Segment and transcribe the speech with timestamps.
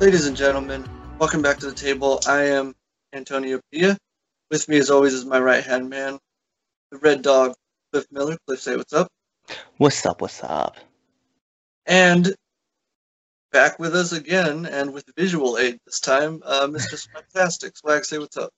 [0.00, 0.84] Ladies and gentlemen,
[1.18, 2.20] welcome back to the table.
[2.28, 2.72] I am
[3.12, 3.98] Antonio Pia.
[4.48, 6.20] With me, as always, is my right hand man,
[6.92, 7.54] the Red Dog,
[7.90, 8.36] Cliff Miller.
[8.46, 9.08] Cliff, say what's up.
[9.78, 10.20] What's up?
[10.20, 10.76] What's up?
[11.86, 12.32] And
[13.50, 17.08] back with us again, and with visual aid this time, uh, Mr.
[17.12, 17.76] Fantastic.
[17.76, 18.50] Swag, say what's up.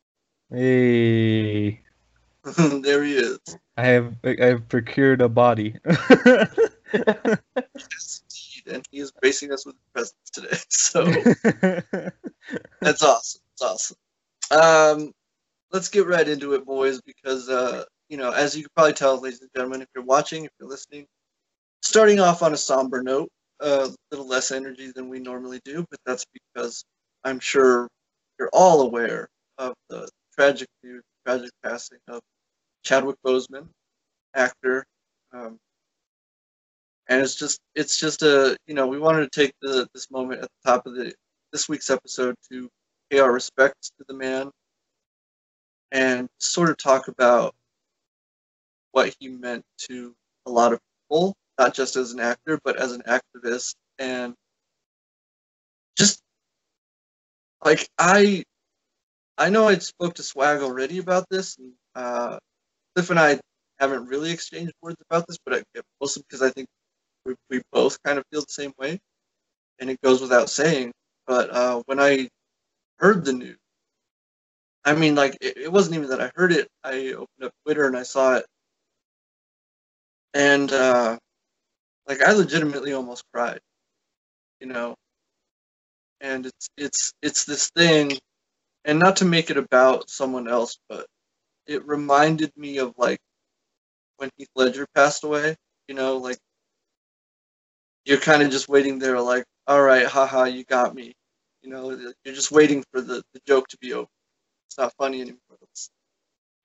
[0.50, 1.80] Hey,
[2.58, 3.38] there he is.
[3.78, 5.76] I have I have procured a body.
[6.92, 8.29] Yes, indeed.
[8.66, 10.56] And he is gracing us with presence today.
[10.68, 11.04] So
[12.80, 13.40] that's awesome.
[13.52, 13.96] It's awesome.
[14.50, 15.12] Um,
[15.72, 19.20] let's get right into it, boys, because uh, you know, as you can probably tell,
[19.20, 21.06] ladies and gentlemen, if you're watching, if you're listening,
[21.82, 26.00] starting off on a somber note, a little less energy than we normally do, but
[26.04, 26.84] that's because
[27.24, 27.88] I'm sure
[28.38, 32.20] you're all aware of the tragic news, tragic passing of
[32.82, 33.68] Chadwick Boseman,
[34.34, 34.84] actor.
[35.32, 35.58] Um,
[37.10, 40.42] and it's just it's just a you know we wanted to take the this moment
[40.42, 41.12] at the top of the
[41.52, 42.68] this week's episode to
[43.10, 44.50] pay our respects to the man
[45.92, 47.52] and sort of talk about
[48.92, 50.14] what he meant to
[50.46, 53.74] a lot of people not just as an actor but as an activist.
[53.98, 54.34] And
[55.98, 56.20] just
[57.64, 58.42] like i
[59.36, 62.38] i know i spoke to swag already about this and uh
[62.94, 63.38] cliff and i
[63.80, 66.68] haven't really exchanged words about this but I, mostly because i think
[67.26, 68.98] we, we both kind of feel the same way
[69.80, 70.92] and it goes without saying
[71.26, 72.28] but uh when i
[72.98, 73.58] heard the news
[74.84, 77.86] i mean like it, it wasn't even that i heard it i opened up twitter
[77.86, 78.46] and i saw it
[80.34, 81.18] and uh
[82.08, 83.60] like i legitimately almost cried
[84.60, 84.94] you know?
[86.20, 88.18] And it's it's it's this thing
[88.84, 91.06] and not to make it about someone else but
[91.66, 93.20] it reminded me of like
[94.18, 95.56] when heath ledger passed away
[95.88, 96.38] you know like
[98.10, 101.14] you're kind of just waiting there like all right haha you got me.
[101.62, 101.92] You know
[102.24, 104.08] you're just waiting for the, the joke to be over.
[104.68, 105.40] It's not funny anymore.
[105.62, 105.90] It's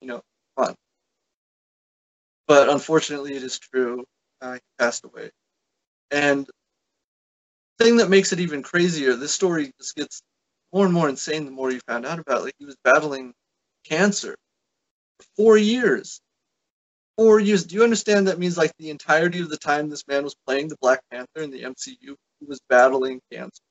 [0.02, 0.22] you know
[0.58, 0.76] fun.
[2.48, 4.06] But unfortunately it is true.
[4.42, 5.32] Uh, he passed away.
[6.12, 6.48] And
[7.80, 10.22] the thing that makes it even crazier this story just gets
[10.74, 12.46] more and more insane the more you found out about it.
[12.46, 13.34] like he was battling
[13.86, 14.36] cancer
[15.20, 16.22] for four years
[17.18, 17.66] four years.
[17.66, 20.68] Do you understand that means like the entirety of the time this man was playing
[20.70, 23.62] the Black Panther in the MCU, he was battling cancer.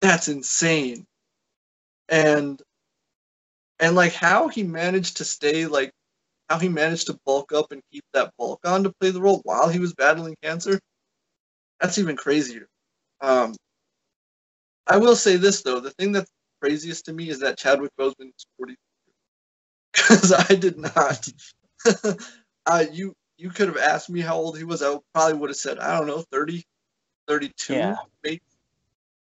[0.00, 1.06] That's insane.
[2.08, 2.60] And
[3.80, 5.92] and like how he managed to stay like
[6.50, 9.40] how he managed to bulk up and keep that bulk on to play the role
[9.44, 10.80] while he was battling cancer.
[11.80, 12.68] That's even crazier.
[13.20, 13.54] Um
[14.86, 16.30] I will say this though, the thing that's
[16.62, 18.76] craziest to me is that Chadwick Boseman is 40
[19.92, 21.28] because I did not.
[22.66, 24.82] uh, you you could have asked me how old he was.
[24.82, 26.64] I probably would have said, I don't know, 30,
[27.28, 27.96] 32, Yeah.
[28.22, 28.42] maybe.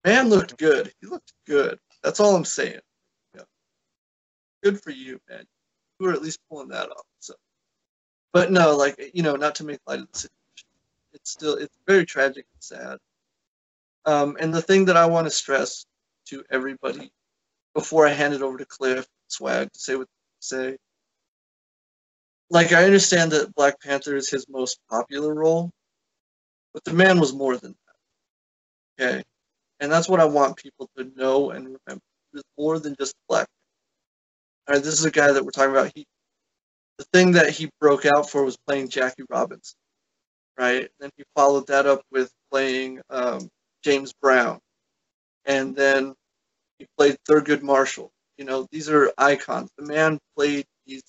[0.04, 0.92] Man looked good.
[1.00, 1.78] He looked good.
[2.02, 2.80] That's all I'm saying.
[3.34, 3.42] Yeah.
[4.62, 5.44] Good for you, man.
[5.98, 7.04] You were at least pulling that off.
[7.20, 7.34] So,
[8.32, 10.68] but no, like you know, not to make light of the situation.
[11.12, 12.98] It's still it's very tragic and sad.
[14.06, 15.84] Um, and the thing that I want to stress
[16.28, 17.10] to everybody
[17.74, 20.78] before I hand it over to Cliff Swag to say what to say
[22.50, 25.70] like I understand that Black Panther is his most popular role,
[26.74, 27.74] but the man was more than
[28.98, 29.04] that.
[29.04, 29.22] Okay,
[29.80, 32.02] and that's what I want people to know and remember.
[32.32, 33.46] Was more than just Black.
[33.46, 34.68] Panther.
[34.68, 35.92] All right, this is a guy that we're talking about.
[35.94, 36.06] He,
[36.98, 39.78] the thing that he broke out for was playing Jackie Robinson,
[40.58, 40.88] right?
[41.00, 43.48] Then he followed that up with playing um,
[43.82, 44.60] James Brown,
[45.44, 46.14] and then
[46.78, 48.10] he played Thurgood Marshall.
[48.38, 49.70] You know, these are icons.
[49.76, 51.02] The man played these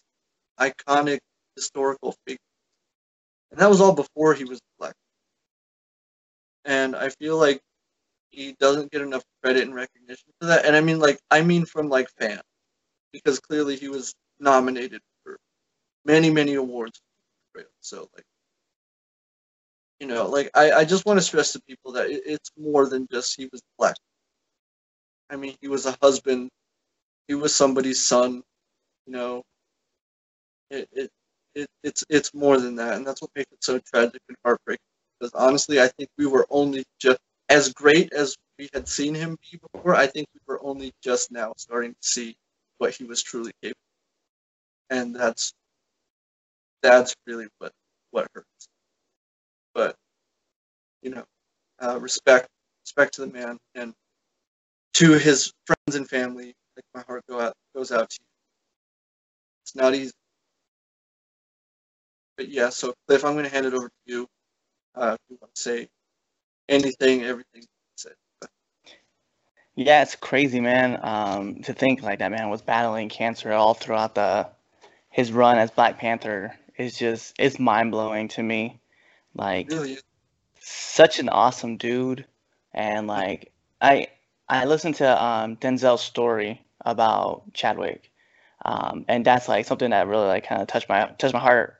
[0.60, 1.20] iconic
[1.56, 2.40] historical figure.
[3.52, 4.94] And that was all before he was black.
[6.66, 7.62] And I feel like
[8.32, 10.66] he doesn't get enough credit and recognition for that.
[10.66, 12.42] And I mean like I mean from like fans.
[13.14, 15.38] Because clearly he was nominated for
[16.06, 17.00] many, many awards.
[17.82, 18.26] So like
[20.00, 22.90] you know, like I, I just want to stress to people that it, it's more
[22.90, 23.96] than just he was black.
[25.30, 26.50] I mean, he was a husband,
[27.28, 28.44] he was somebody's son,
[29.06, 29.44] you know.
[30.72, 31.12] It, it
[31.56, 34.84] it, it's it's more than that, and that's what makes it so tragic and heartbreaking.
[35.20, 37.20] Because honestly, I think we were only just
[37.50, 39.96] as great as we had seen him be before.
[39.96, 42.36] I think we were only just now starting to see
[42.78, 43.78] what he was truly capable,
[44.90, 45.54] and that's
[46.82, 47.72] that's really what
[48.12, 48.68] what hurts.
[49.74, 49.96] But
[51.02, 51.24] you know,
[51.82, 52.48] uh, respect
[52.86, 53.94] respect to the man and
[54.94, 56.54] to his friends and family.
[56.76, 58.26] Like my heart go out goes out to you.
[59.64, 60.12] It's not easy
[62.42, 64.28] but yeah, so Cliff, I'm going to hand it over to you.
[64.96, 65.90] Uh, if you want to say
[66.68, 67.64] anything, everything.
[67.96, 68.10] Say.
[69.76, 71.00] Yeah, it's crazy, man.
[71.04, 74.50] Um, to think like that man was battling cancer all throughout the
[75.12, 78.80] his run as Black Panther is just it's mind blowing to me.
[79.36, 80.00] Like Really,
[80.62, 82.26] such an awesome dude,
[82.74, 84.08] and like I
[84.50, 88.10] I listened to um, Denzel's story about Chadwick,
[88.66, 91.78] um, and that's like something that really like kind of touched my touched my heart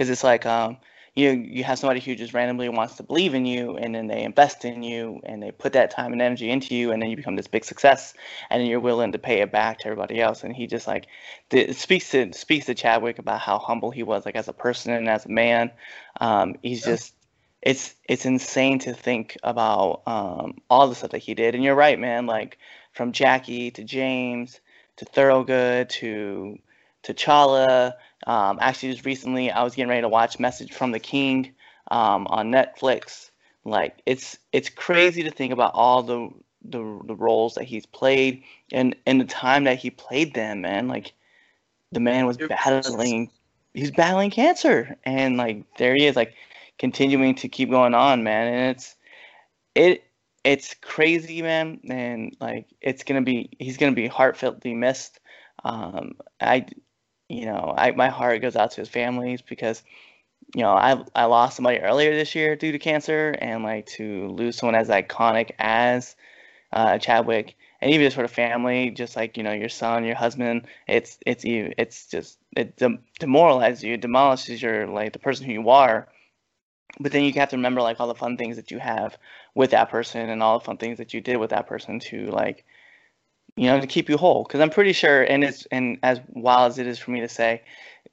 [0.00, 0.78] because it's like um,
[1.14, 4.22] you you have somebody who just randomly wants to believe in you, and then they
[4.22, 7.16] invest in you, and they put that time and energy into you, and then you
[7.16, 8.14] become this big success,
[8.48, 10.42] and then you're willing to pay it back to everybody else.
[10.42, 11.06] And he just like
[11.50, 14.94] it speaks to speaks to Chadwick about how humble he was, like as a person
[14.94, 15.70] and as a man.
[16.18, 16.92] Um, he's Yeah.
[16.94, 17.14] just
[17.60, 21.54] it's it's insane to think about um, all the stuff that he did.
[21.54, 22.24] And you're right, man.
[22.24, 22.56] Like
[22.92, 24.60] from Jackie to James
[24.96, 26.58] to Thurgood to
[27.02, 27.94] T'Challa.
[28.26, 31.52] Um, actually, just recently, I was getting ready to watch Message from the King
[31.90, 33.30] um, on Netflix.
[33.64, 36.30] Like it's it's crazy to think about all the
[36.62, 40.88] the, the roles that he's played and and the time that he played them, man.
[40.88, 41.12] Like
[41.92, 43.30] the man was battling
[43.74, 46.34] he's battling cancer and like there he is like
[46.78, 48.96] continuing to keep going on man and it's
[49.74, 50.04] it
[50.44, 55.20] it's crazy man and like it's gonna be he's gonna be heartfeltly missed
[55.64, 56.64] um i
[57.30, 59.82] you know i my heart goes out to his families because
[60.54, 64.28] you know i i lost somebody earlier this year due to cancer and like to
[64.28, 66.16] lose someone as iconic as
[66.72, 70.16] uh chadwick and even just for the family just like you know your son your
[70.16, 75.18] husband it's it's you it's just it dem- demoralizes you it demolishes your like the
[75.18, 76.08] person who you are.
[76.98, 79.16] But then you have to remember like all the fun things that you have
[79.54, 82.30] with that person and all the fun things that you did with that person to
[82.30, 82.64] like
[83.60, 84.42] you know to keep you whole.
[84.44, 87.28] Because i'm pretty sure and it's and as wild as it is for me to
[87.28, 87.62] say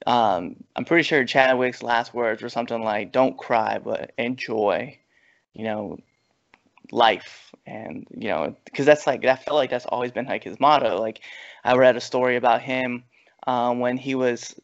[0.06, 4.98] um i'm pretty sure chadwick's last words were something like don't cry but enjoy
[5.54, 5.98] you know
[6.92, 7.54] life.
[7.66, 11.00] And you know because that's like that felt like that's always been like his motto.
[11.00, 11.20] Like
[11.64, 13.04] i read a story about him
[13.46, 14.54] um, when he was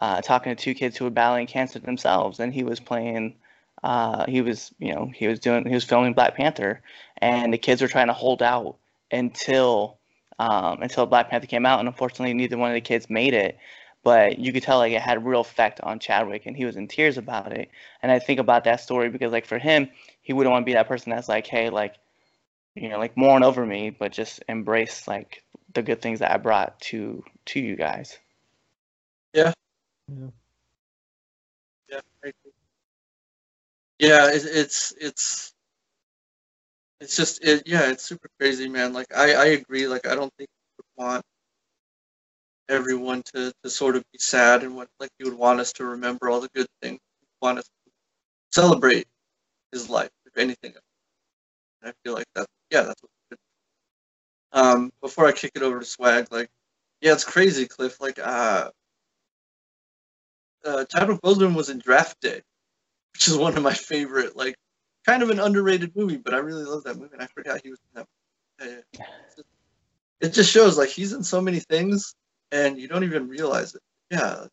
[0.00, 3.36] uh, talking to two kids who were battling cancer themselves and he was playing
[3.82, 6.82] uh, he was you know he was doing he was filming black panther
[7.18, 8.76] and the kids were trying to hold out
[9.10, 9.98] until
[10.38, 13.58] um, until black panther came out and unfortunately neither one of the kids made it
[14.04, 16.76] but you could tell like it had a real effect on chadwick and he was
[16.76, 17.70] in tears about it
[18.02, 19.88] and i think about that story because like for him
[20.22, 21.96] he wouldn't want to be that person that's like, hey, like,
[22.74, 25.42] you know, like mourn over me, but just embrace like
[25.74, 28.18] the good things that I brought to to you guys.
[29.34, 29.52] Yeah,
[32.24, 32.52] I agree.
[33.98, 35.52] Yeah, it, it's it's
[37.02, 37.64] it's just it.
[37.66, 38.92] Yeah, it's super crazy, man.
[38.92, 39.86] Like I I agree.
[39.88, 41.24] Like I don't think you would want
[42.68, 45.84] everyone to to sort of be sad and what like you would want us to
[45.84, 46.98] remember all the good things.
[47.20, 47.92] You want us to
[48.62, 49.06] celebrate
[49.72, 50.74] his life, if anything.
[51.82, 52.46] And I feel like that.
[52.70, 53.10] Yeah, that's what.
[54.52, 56.50] Um, before I kick it over to Swag, like,
[57.00, 58.00] yeah, it's crazy, Cliff.
[58.00, 58.70] Like, uh,
[60.64, 62.42] uh, Chadwick Boseman was in Draft Day,
[63.14, 64.56] which is one of my favorite, like,
[65.06, 67.70] kind of an underrated movie, but I really love that movie, and I forgot he
[67.70, 68.06] was in that.
[68.60, 68.72] Movie.
[68.72, 69.06] Yeah, yeah.
[69.26, 69.48] It's just-
[70.20, 72.14] It just shows like he's in so many things,
[72.52, 73.82] and you don't even realize it.
[74.10, 74.46] Yeah,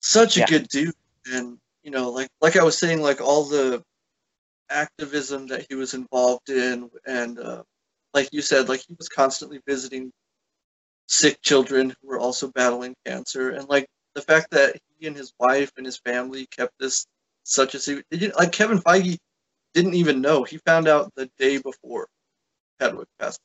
[0.00, 0.46] such a Yeah.
[0.46, 0.94] good dude,
[1.26, 3.84] and you know, like like I was saying, like all the
[4.70, 7.62] activism that he was involved in, and uh,
[8.14, 10.12] like you said, like he was constantly visiting
[11.06, 15.32] sick children who were also battling cancer, and like the fact that he and his
[15.38, 17.06] wife and his family kept this
[17.46, 18.06] such a secret.
[18.10, 19.18] Did you, like Kevin Feige
[19.72, 20.42] didn't even know.
[20.42, 22.08] He found out the day before
[22.80, 23.40] Chadwick passed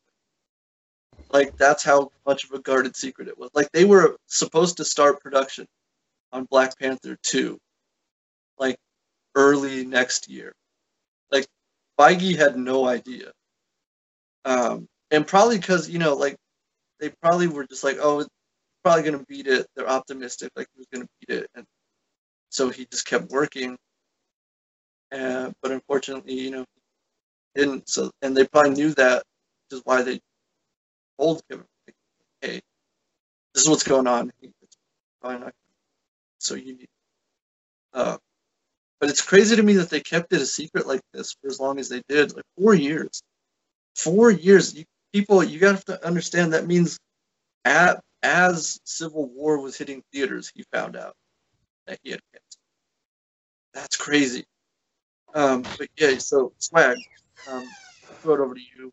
[1.31, 1.43] away.
[1.43, 3.49] Like that's how much of a guarded secret it was.
[3.53, 5.67] Like they were supposed to start production
[6.31, 7.57] on Black Panther 2
[8.57, 8.77] like
[9.35, 10.53] early next year.
[11.31, 11.47] Like
[11.99, 13.31] Feige had no idea.
[14.45, 16.37] Um, and probably because, you know, like
[16.99, 18.25] they probably were just like, oh,
[18.83, 19.67] probably going to beat it.
[19.75, 21.49] They're optimistic, like he was going to beat it.
[21.55, 21.65] And
[22.49, 23.77] so he just kept working.
[25.11, 26.65] But unfortunately, you know,
[27.55, 27.89] didn't.
[27.89, 29.23] So, and they probably knew that,
[29.69, 30.19] which is why they
[31.19, 31.65] told him,
[32.41, 32.61] hey,
[33.53, 34.31] this is what's going on.
[36.39, 36.77] So you.
[37.93, 38.17] Uh,
[38.99, 41.59] but it's crazy to me that they kept it a secret like this for as
[41.59, 43.21] long as they did, like four years.
[43.95, 44.75] Four years.
[44.75, 46.99] You, people, you got to understand that means
[47.65, 51.13] at, as Civil War was hitting theaters, he found out
[51.87, 52.59] that he had cancer.
[53.73, 54.45] That's crazy.
[55.33, 56.97] Um, but yeah, so swag.
[57.49, 57.63] Um,
[58.09, 58.91] I'll throw it over to you.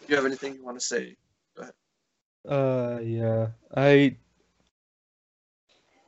[0.00, 1.16] If you have anything you want to say,
[2.48, 3.48] Uh, yeah.
[3.76, 4.16] I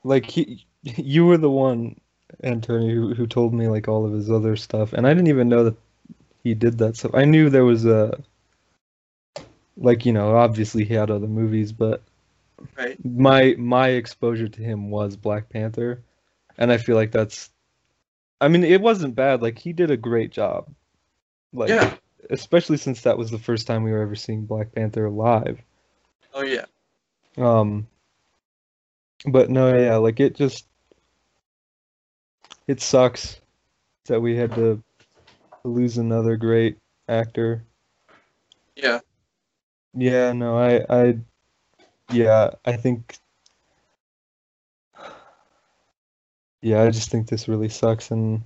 [0.05, 2.01] like he, you were the one,
[2.43, 5.49] Antonio, who, who told me like all of his other stuff, and I didn't even
[5.49, 5.77] know that
[6.43, 7.15] he did that stuff.
[7.15, 8.23] I knew there was a
[9.77, 12.03] like you know, obviously he had other movies, but
[12.77, 12.97] right?
[13.05, 16.03] my my exposure to him was Black Panther,
[16.59, 17.51] and I feel like that's.
[18.41, 19.43] I mean, it wasn't bad.
[19.43, 20.69] Like he did a great job.
[21.53, 21.97] Like, Yeah.
[22.31, 25.61] especially since that was the first time we were ever seeing Black Panther live.
[26.35, 26.67] Oh yeah,
[27.37, 27.87] Um,
[29.27, 30.67] but no, yeah, like it just
[32.67, 33.41] it sucks
[34.07, 34.83] that we had to
[35.65, 36.79] lose another great
[37.09, 37.65] actor.
[38.77, 39.01] yeah,
[39.95, 41.19] Yeah, no, I, I,
[42.11, 43.19] yeah, I think,
[46.63, 48.43] yeah, I just think this really sucks, and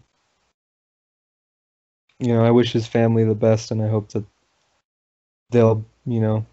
[2.18, 4.24] you know, I wish his family the best, and I hope that
[5.50, 6.46] they'll, you know,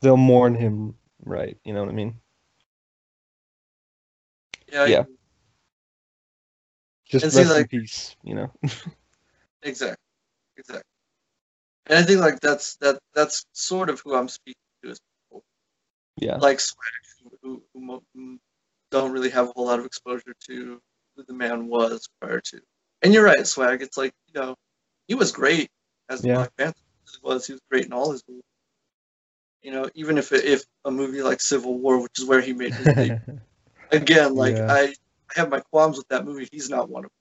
[0.00, 1.56] they'll mourn him right.
[1.64, 2.14] You know what I mean?
[4.72, 5.04] yeah, Yeah.
[7.08, 8.16] Just And see, rest in like- peace.
[8.24, 8.52] You know?
[9.62, 9.96] Exactly,
[10.56, 10.82] exactly.
[11.86, 15.00] And I think like that's that that's sort of who I'm speaking to is
[16.18, 16.36] yeah.
[16.36, 18.38] like Swag, who, who who
[18.90, 20.80] don't really have a whole lot of exposure to
[21.16, 22.60] who the man was prior to.
[23.02, 23.82] And you're right, Swag.
[23.82, 24.56] It's like you know,
[25.08, 25.70] he was great
[26.08, 26.34] as the Yeah.
[26.36, 26.78] Black Panther
[27.10, 27.46] He was.
[27.46, 28.42] He was great in all his movies.
[29.62, 32.52] You know, even if it, if a movie like Civil War, which is where he
[32.52, 33.40] made his debut,
[33.90, 34.72] again, like Yeah.
[34.72, 34.94] I, I
[35.34, 36.48] have my qualms with that movie.
[36.52, 37.16] He's not one of them.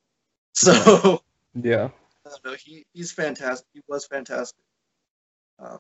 [0.54, 1.22] So
[1.56, 1.90] yeah.
[2.26, 3.68] I don't know, he he's fantastic.
[3.74, 4.60] He was fantastic.
[5.60, 5.80] Um,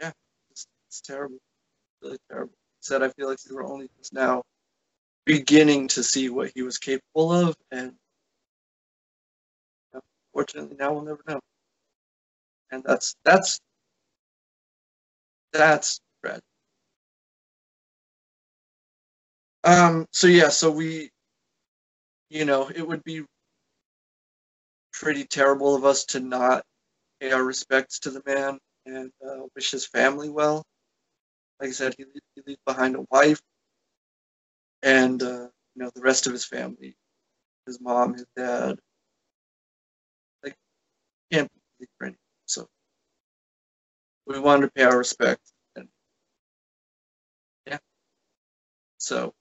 [0.00, 0.12] yeah,
[0.50, 1.38] it's, it's terrible,
[2.02, 2.54] really terrible.
[2.82, 4.44] Said I feel like we were only just now
[5.26, 7.94] beginning to see what he was capable of, and
[10.34, 11.40] fortunately now we'll never know.
[12.72, 13.60] And that's that's
[15.52, 16.42] that's tragic.
[19.64, 20.06] Um.
[20.12, 20.48] So yeah.
[20.50, 21.10] So we,
[22.30, 23.24] you know, it would be
[24.92, 26.64] pretty terrible of us to not
[27.20, 30.64] pay our respects to the man and uh, wish his family well.
[31.62, 33.40] Like I said, he, he leaves behind a wife
[34.82, 36.96] and uh, you know the rest of his family,
[37.66, 38.80] his mom, his dad.
[40.44, 40.56] Like
[41.32, 42.18] can't be for anything.
[42.46, 42.68] So
[44.26, 45.88] we wanted to pay our respect and
[47.68, 47.78] yeah.
[48.98, 49.32] So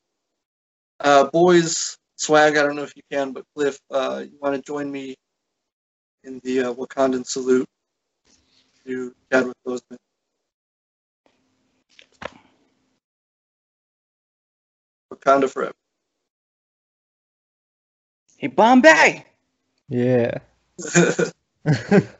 [0.99, 2.57] uh, boys, swag.
[2.57, 5.15] I don't know if you can, but Cliff, uh, you want to join me
[6.23, 7.67] in the uh, Wakandan salute
[8.85, 9.97] to Chadwick Boseman.
[15.21, 15.73] Wakanda forever.
[18.41, 19.23] Yibambe!
[19.89, 20.39] Yeah.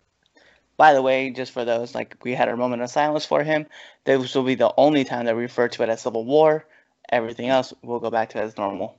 [0.78, 3.66] By the way, just for those, like, we had our moment of silence for him.
[4.04, 6.66] This will be the only time that we refer to it as Civil War.
[7.10, 8.98] Everything else, we'll go back to as normal.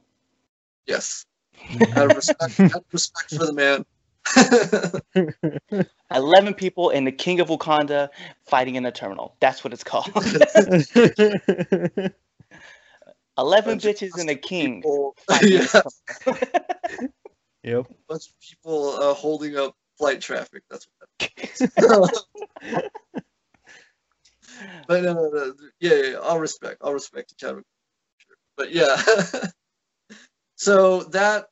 [0.87, 1.27] yes.
[1.97, 3.85] Out of respect, out of respect for the man.
[6.15, 8.09] 11 people in the King of Wakanda
[8.47, 9.37] fighting in a terminal.
[9.39, 10.11] That's what it's called.
[13.43, 14.77] 11 Bunch bitches and a king.
[14.77, 15.83] People, fighting a
[16.27, 17.09] yeah,
[17.63, 17.87] yep.
[18.09, 20.63] bunch of people uh, holding up flight traffic.
[20.71, 21.31] That's what
[21.77, 22.91] that
[24.87, 27.65] But no, no, no, yeah, yeah, I'll respect, I'll respect to Chadwick.
[28.57, 29.03] But yeah,
[30.55, 31.47] so that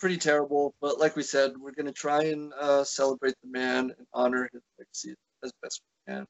[0.00, 0.74] pretty terrible.
[0.80, 4.62] But like we said, we're gonna try and uh, celebrate the man and honor his
[4.78, 6.26] legacy as best we can.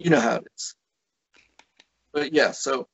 [0.00, 0.74] You know how it is.
[2.12, 2.88] But yeah, so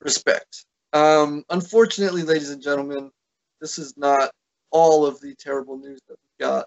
[0.00, 0.64] respect.
[0.92, 3.10] Um, unfortunately, ladies and gentlemen,
[3.60, 4.30] this is not
[4.70, 6.66] all of the terrible news that we got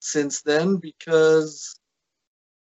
[0.00, 1.78] since then because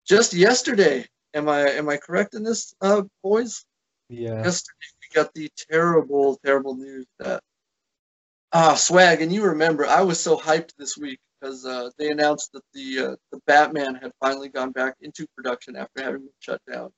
[0.07, 3.65] just yesterday am i am i correct in this uh boys
[4.09, 4.43] Yeah.
[4.45, 7.43] yesterday we got the terrible terrible news that
[8.53, 12.53] ah swag and you remember i was so hyped this week because uh, they announced
[12.53, 16.61] that the uh, the batman had finally gone back into production after having been shut
[16.71, 16.91] down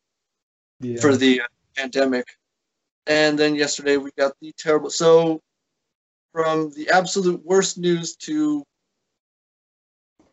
[0.81, 1.00] Yeah.
[1.00, 1.45] for the uh,
[1.76, 2.26] pandemic.
[3.07, 4.90] And then yesterday we got the terrible.
[4.90, 5.40] So,
[6.33, 8.64] from the absolute worst news to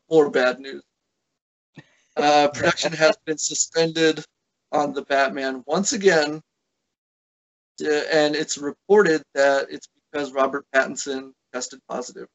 [0.10, 0.84] more bad news,
[2.18, 4.24] uh, production has been suspended
[4.72, 6.42] on the Batman once again.
[7.84, 12.28] Uh, and it's reported that it's because Robert Pattinson tested positive.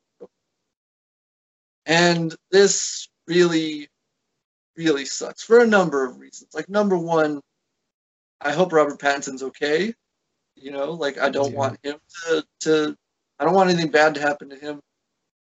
[1.86, 3.88] And this really,
[4.76, 6.50] really sucks for a number of reasons.
[6.54, 7.40] Like, number one,
[8.40, 9.94] I hope Robert Pattinson's okay.
[10.62, 11.58] You know, like I don't Yeah.
[11.58, 12.96] want him to, to
[13.38, 14.80] I don't want anything bad to happen to him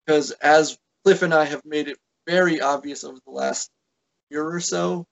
[0.05, 1.97] because as Cliff and I have made it
[2.27, 3.69] very obvious over the last
[4.29, 5.05] year or so,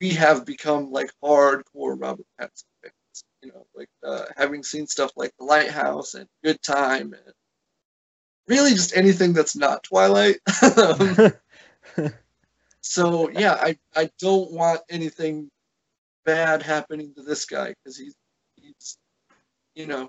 [0.00, 3.24] we have become like hardcore Robert Pattinson fans.
[3.42, 7.34] You know, like uh, having seen stuff like The Lighthouse and Good Time and
[8.48, 10.38] really just anything that's not Twilight.
[10.76, 11.32] Um,
[12.82, 15.50] so yeah, I I don't want anything
[16.24, 18.14] bad happening to this guy because he's he's
[19.74, 20.08] you know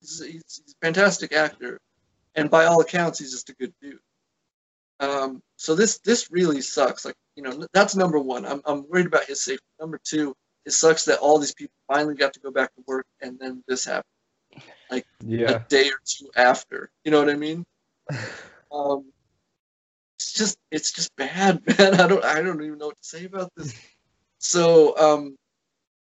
[0.00, 1.78] he's, he's, he's a fantastic actor,
[2.34, 3.98] and by all accounts, he's just a good dude.
[5.00, 7.04] Um, so this this really sucks.
[7.04, 8.46] Like you know, that's number one.
[8.46, 9.64] I'm I'm worried about his safety.
[9.80, 13.06] Number two, it sucks that all these people finally got to go back to work,
[13.20, 14.04] and then this happened
[14.90, 16.90] like a day or two after.
[17.04, 17.64] You know what I mean?
[18.72, 19.12] Um,
[20.18, 21.94] it's just it's just bad, man.
[22.00, 23.74] I don't I don't even know what to say about this.
[24.38, 25.36] So um,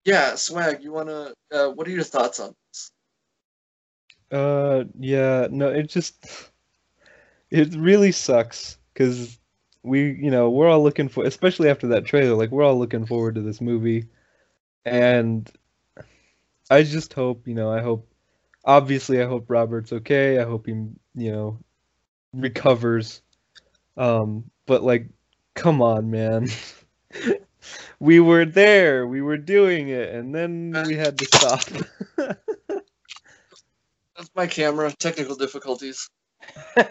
[0.05, 0.83] yeah, swag.
[0.83, 1.33] You wanna?
[1.53, 2.91] Uh, what are your thoughts on this?
[4.31, 6.51] Uh, yeah, no, it just
[7.51, 9.39] it really sucks because
[9.83, 13.07] we, you know, we're all looking for, especially after that trailer, like we're all looking
[13.07, 14.07] forward to this movie,
[14.85, 15.51] and
[16.71, 18.09] I just hope, you know, I hope,
[18.65, 20.39] obviously, I hope Robert's okay.
[20.39, 21.59] I hope he, you know,
[22.33, 23.23] recovers.
[23.97, 25.09] Um, but like,
[25.55, 26.49] come on, man.
[28.01, 31.61] We were there, we were doing it, and then we had to stop.
[34.17, 34.93] That's my camera.
[34.99, 36.09] Technical difficulties.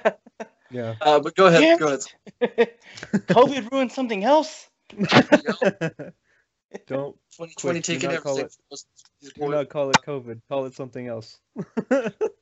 [0.71, 0.95] Yeah.
[1.01, 1.61] Uh, but go ahead.
[1.61, 2.01] Damn Go ahead.
[3.27, 4.67] COVID ruined something else.
[6.87, 8.45] Don't 2020 Quick, do taking call everything.
[8.71, 8.79] it-
[9.37, 10.41] from do not call it COVID.
[10.49, 11.39] Call it something else.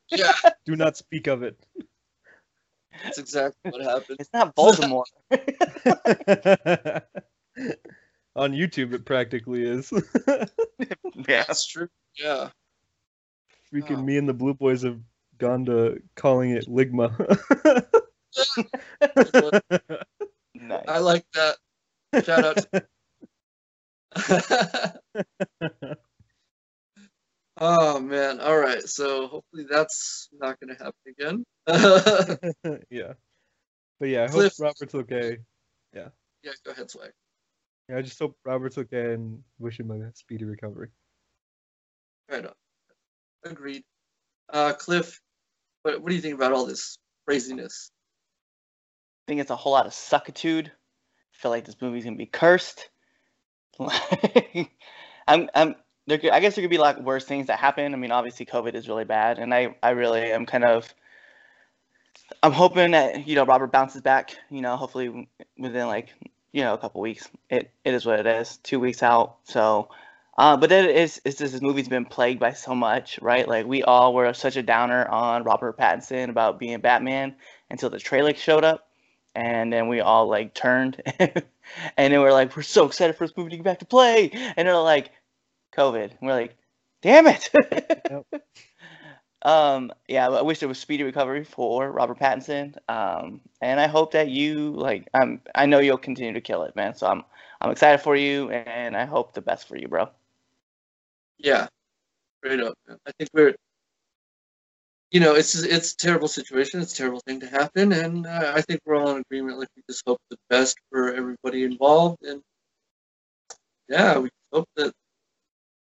[0.10, 0.32] Yeah,
[0.66, 1.60] do not speak of it.
[3.04, 4.18] that's exactly what happened.
[4.22, 5.12] It's not Voldemort.
[8.36, 9.92] On YouTube, it practically is.
[10.28, 10.46] yeah.
[11.48, 11.90] That's true.
[12.18, 12.50] Yeah.
[13.74, 14.04] Freaking Oh.
[14.04, 15.00] me and the Blue Boys have
[15.38, 17.10] gone to calling it Ligma.
[20.54, 20.86] Nice.
[20.88, 21.58] I like that.
[22.24, 22.58] Shout out.
[22.72, 22.88] To-
[27.60, 28.40] oh man!
[28.40, 28.84] All right.
[28.84, 32.82] So hopefully that's not going to happen again.
[32.90, 33.14] yeah.
[34.00, 35.38] But yeah, I hope Cliff- Robert's okay.
[35.94, 36.10] yeah.
[36.44, 36.52] Yeah.
[36.66, 37.12] Go ahead, swag.
[37.92, 40.88] Yeah, I just hope Robert's okay and wish him a speedy recovery.
[42.32, 42.54] Right on.
[43.44, 43.84] Agreed.
[44.50, 45.20] Uh, Cliff,
[45.82, 47.92] what, what do you think about all this craziness?
[47.92, 50.68] I think it's a whole lot of suckitude.
[50.68, 50.72] I
[51.34, 52.90] feel like this movie's gonna be cursed.
[55.28, 55.76] I'm, I'm.
[56.08, 57.94] There, could, I guess there could be like worse things that happen.
[57.94, 60.94] I mean, obviously, COVID is really bad, and I, I really am kind of.
[62.42, 64.34] I'm hoping that you know Robert bounces back.
[64.50, 66.14] You know, hopefully within like
[66.52, 67.30] you know a couple weeks.
[67.50, 68.58] It, it is what it is.
[68.58, 69.38] Two weeks out.
[69.44, 69.90] So,
[70.38, 71.22] uh, but it is.
[71.26, 73.48] It's just this movie's been plagued by so much, right?
[73.48, 77.36] Like we all were such a downer on Robert Pattinson about being Batman
[77.70, 78.88] until the trailer showed up
[79.36, 81.44] and then we all like turned and
[81.96, 84.68] then we're like we're so excited for this movie to get back to play and
[84.68, 85.12] they're like
[85.76, 86.56] covid and we're like
[87.02, 87.50] damn it
[89.44, 94.12] um yeah i wish there was speedy recovery for robert pattinson um and i hope
[94.12, 97.24] that you like i'm i know you'll continue to kill it man so i'm
[97.62, 100.10] i'm excited for you and i hope the best for you bro
[101.40, 101.68] Yeah,
[102.40, 102.76] straight up.
[102.88, 102.98] Man.
[103.08, 103.56] I think we're,
[105.12, 106.82] you know, it's it's a terrible situation.
[106.82, 109.60] It's a terrible thing to happen, and uh, I think we're all in agreement.
[109.60, 112.42] Like we just hope the best for everybody involved, and
[113.90, 114.94] yeah, we hope that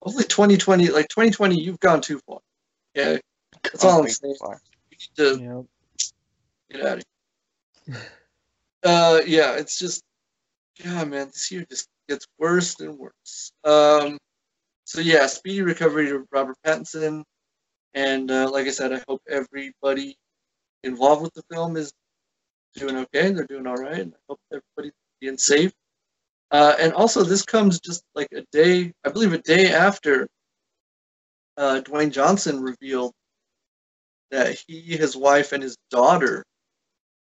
[0.01, 2.39] hopefully 2020, like 2020, you've gone too far.
[2.97, 3.21] Okay,
[3.71, 4.35] That's all I'm Way saying.
[4.41, 5.61] you need to Yeah.
[6.71, 7.03] get out of
[7.85, 8.01] here.
[8.83, 10.03] Uh, yeah, it's just,
[10.83, 13.51] yeah, man, this year just gets worse and worse.
[13.63, 14.17] Um,
[14.83, 17.23] so yeah, speedy recovery to Robert Pattinson,
[17.93, 20.15] and uh, like I said, I hope everybody
[20.83, 21.91] involved with the film is
[22.75, 23.31] doing okay.
[23.31, 25.71] They're doing all right, and I hope everybody's being safe.
[26.51, 30.27] Uh, and also, this comes just like a day, I believe, a day after
[31.57, 33.13] uh, Dwayne Johnson revealed
[34.31, 36.43] that he, his wife, and his daughter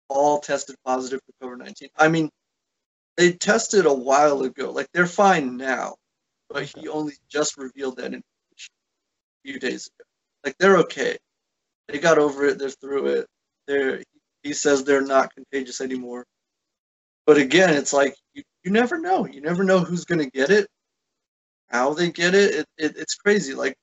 [0.08, 1.88] all tested positive for COVID 19.
[1.96, 2.30] I mean,
[3.16, 4.70] they tested a while ago.
[4.72, 5.96] Like, they're fine now,
[6.48, 8.22] but he only just revealed that information
[9.44, 10.04] a few days ago.
[10.44, 11.16] Like, they're okay.
[11.88, 12.58] They got over it.
[12.58, 13.26] They're through it.
[13.66, 14.02] They're,
[14.42, 16.24] he says they're not contagious anymore.
[17.26, 19.26] But again, it's like, you, you never know.
[19.26, 20.68] You never know who's going to get it,
[21.68, 22.54] how they get it.
[22.54, 22.96] It, it.
[22.96, 23.54] It's crazy.
[23.54, 23.74] Like,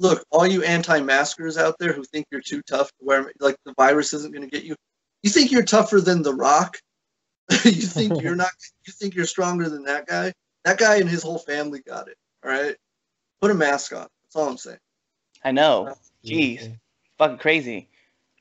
[0.00, 3.74] look, all you anti-maskers out there who think you're too tough to wear, like the
[3.76, 4.76] virus isn't going to get you.
[5.22, 6.78] You think you're tougher than The Rock?
[7.64, 8.50] you think you're not?
[8.86, 10.32] You think you're stronger than that guy?
[10.64, 12.16] That guy and his whole family got it.
[12.44, 12.76] All right,
[13.40, 14.06] put a mask on.
[14.22, 14.78] That's all I'm saying.
[15.44, 16.76] i know uh, Jeez.
[17.18, 17.88] fucking crazy.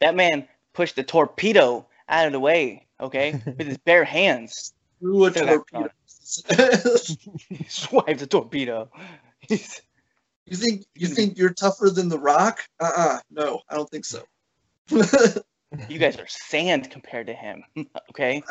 [0.01, 4.73] That man pushed the torpedo out of the way, okay, with his bare hands.
[4.99, 5.89] Threw a torpedo.
[7.49, 8.89] He swiped the torpedo.
[10.45, 11.13] He's- you think you hmm.
[11.13, 12.61] think you're tougher than The Rock?
[12.79, 13.19] Uh-uh.
[13.29, 14.23] No, I don't think so.
[15.87, 17.63] You guys are sand compared to him.
[18.09, 18.43] okay,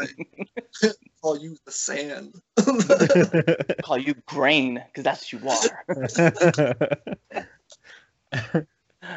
[1.22, 2.34] Call you the sand.
[3.82, 6.76] call you grain because that's what you are.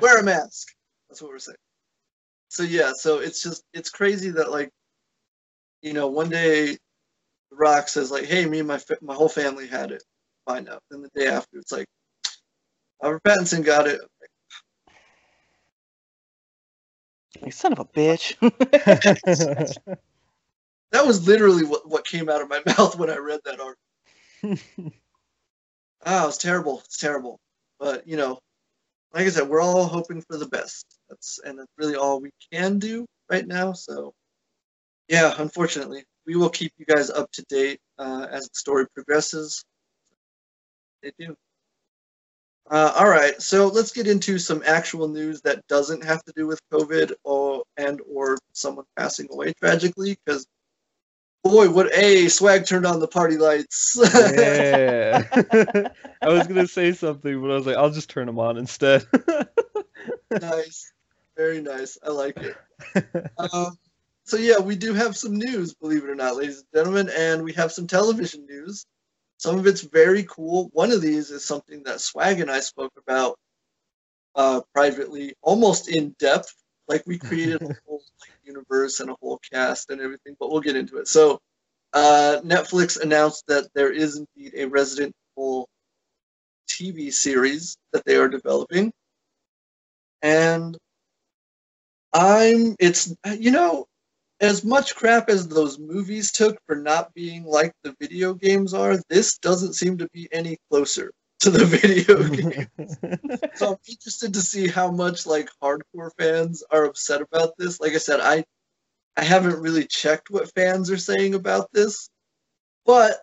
[0.01, 0.75] Wear a mask.
[1.09, 1.55] That's what we're saying.
[2.49, 4.69] So yeah, so it's just it's crazy that like,
[5.81, 6.73] you know, one day,
[7.51, 10.03] The Rock says like, "Hey, me and my fa- my whole family had it."
[10.45, 10.83] Find out.
[10.91, 11.87] Then the day after, it's like,
[13.01, 14.01] Robert Pattinson got it.
[17.41, 18.35] like son of a bitch.
[20.91, 24.91] That was literally what, what came out of my mouth when I read that article.
[26.05, 26.81] Ah, it was terrible.
[26.83, 27.39] It's terrible.
[27.79, 28.37] But you know,
[29.13, 30.85] like I said, we're all hoping for the best.
[31.09, 33.71] That's and that's really all we can do right now.
[33.71, 34.13] So,
[35.07, 39.63] yeah, unfortunately, we will keep you guys up to date uh, as the story progresses.
[41.01, 41.37] They do.
[42.69, 46.47] Uh, all right, so let's get into some actual news that doesn't have to do
[46.47, 50.47] with COVID or and or someone passing away tragically, because
[51.43, 53.99] boy, what a swag turned on the party lights.
[54.15, 55.27] yeah.
[56.21, 59.05] I was gonna say something, but I was like, I'll just turn them on instead.
[60.31, 60.93] nice,
[61.35, 61.97] very nice.
[62.01, 62.55] I like it.
[63.37, 63.77] Um,
[64.23, 67.43] so yeah, we do have some news, believe it or not, ladies and gentlemen, and
[67.43, 68.85] we have some television news.
[69.43, 70.69] Some of it's very cool.
[70.71, 73.37] One of these is something that Swag and I spoke about
[74.35, 76.55] uh, privately, almost in depth.
[76.87, 80.61] Like we created a whole like, universe and a whole cast and everything, but we'll
[80.61, 81.09] get into it.
[81.09, 81.41] So,
[81.91, 85.67] uh, Netflix announced that there is indeed a Resident Evil
[86.69, 88.93] TV series that they are developing,
[90.21, 90.77] and
[92.13, 93.87] I'm it's you know
[94.43, 98.97] as much crap as those movies took for not being like the video games are,
[99.07, 103.49] this doesn't seem to be any closer to the video games.
[103.55, 107.79] so I'm interested to see how much like hardcore fans are upset about this.
[107.79, 108.43] Like I said, I
[109.15, 112.09] I haven't really checked what fans are saying about this,
[112.85, 113.21] but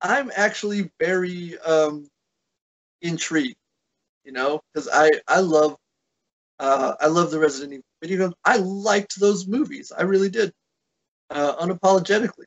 [0.00, 2.08] I'm actually very um
[3.02, 3.56] intrigued,
[4.24, 5.76] you know, because I I love
[6.58, 8.34] uh, I love the Resident Evil video games.
[8.44, 9.92] I liked those movies.
[9.96, 10.52] I really did,
[11.30, 12.44] uh, unapologetically.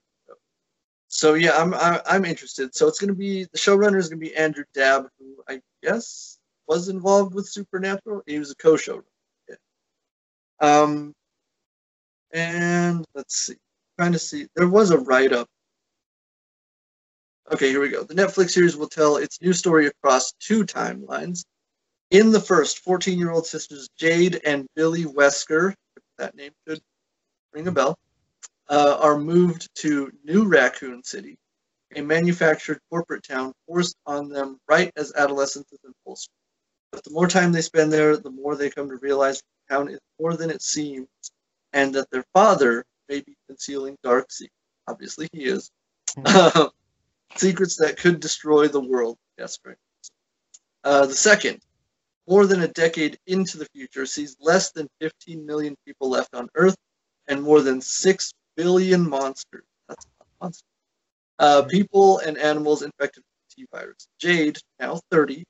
[1.07, 2.73] So yeah, I'm I, I'm interested.
[2.73, 6.87] So it's gonna be the showrunner is gonna be Andrew Dabb, who I guess was
[6.87, 8.21] involved with Supernatural.
[8.25, 9.03] He was a co-showrunner.
[9.49, 9.55] Yeah.
[10.61, 11.13] Um,
[12.33, 13.55] and let's see,
[13.99, 14.47] trying to see.
[14.55, 15.47] There was a write-up.
[17.51, 18.03] Okay, here we go.
[18.03, 21.43] The Netflix series will tell its new story across two timelines.
[22.11, 25.73] In the first, 14 year old sisters Jade and Billy Wesker,
[26.17, 26.81] that name should
[27.53, 27.97] ring a bell,
[28.69, 31.37] uh, are moved to New Raccoon City,
[31.95, 36.35] a manufactured corporate town forced on them right as adolescence is in full swing.
[36.91, 39.87] But the more time they spend there, the more they come to realize the town
[39.87, 41.07] is more than it seems,
[41.71, 44.53] and that their father may be concealing dark secrets.
[44.85, 45.71] Obviously, he is.
[47.37, 49.17] secrets that could destroy the world.
[49.37, 49.77] Yes, right.
[50.83, 51.61] Uh, the second,
[52.27, 56.47] more than a decade into the future, sees less than 15 million people left on
[56.55, 56.75] Earth
[57.27, 59.63] and more than 6 billion monsters.
[59.87, 60.65] That's a monster.
[61.39, 64.07] Uh, people and animals infected with the T virus.
[64.19, 65.43] Jade, now 30,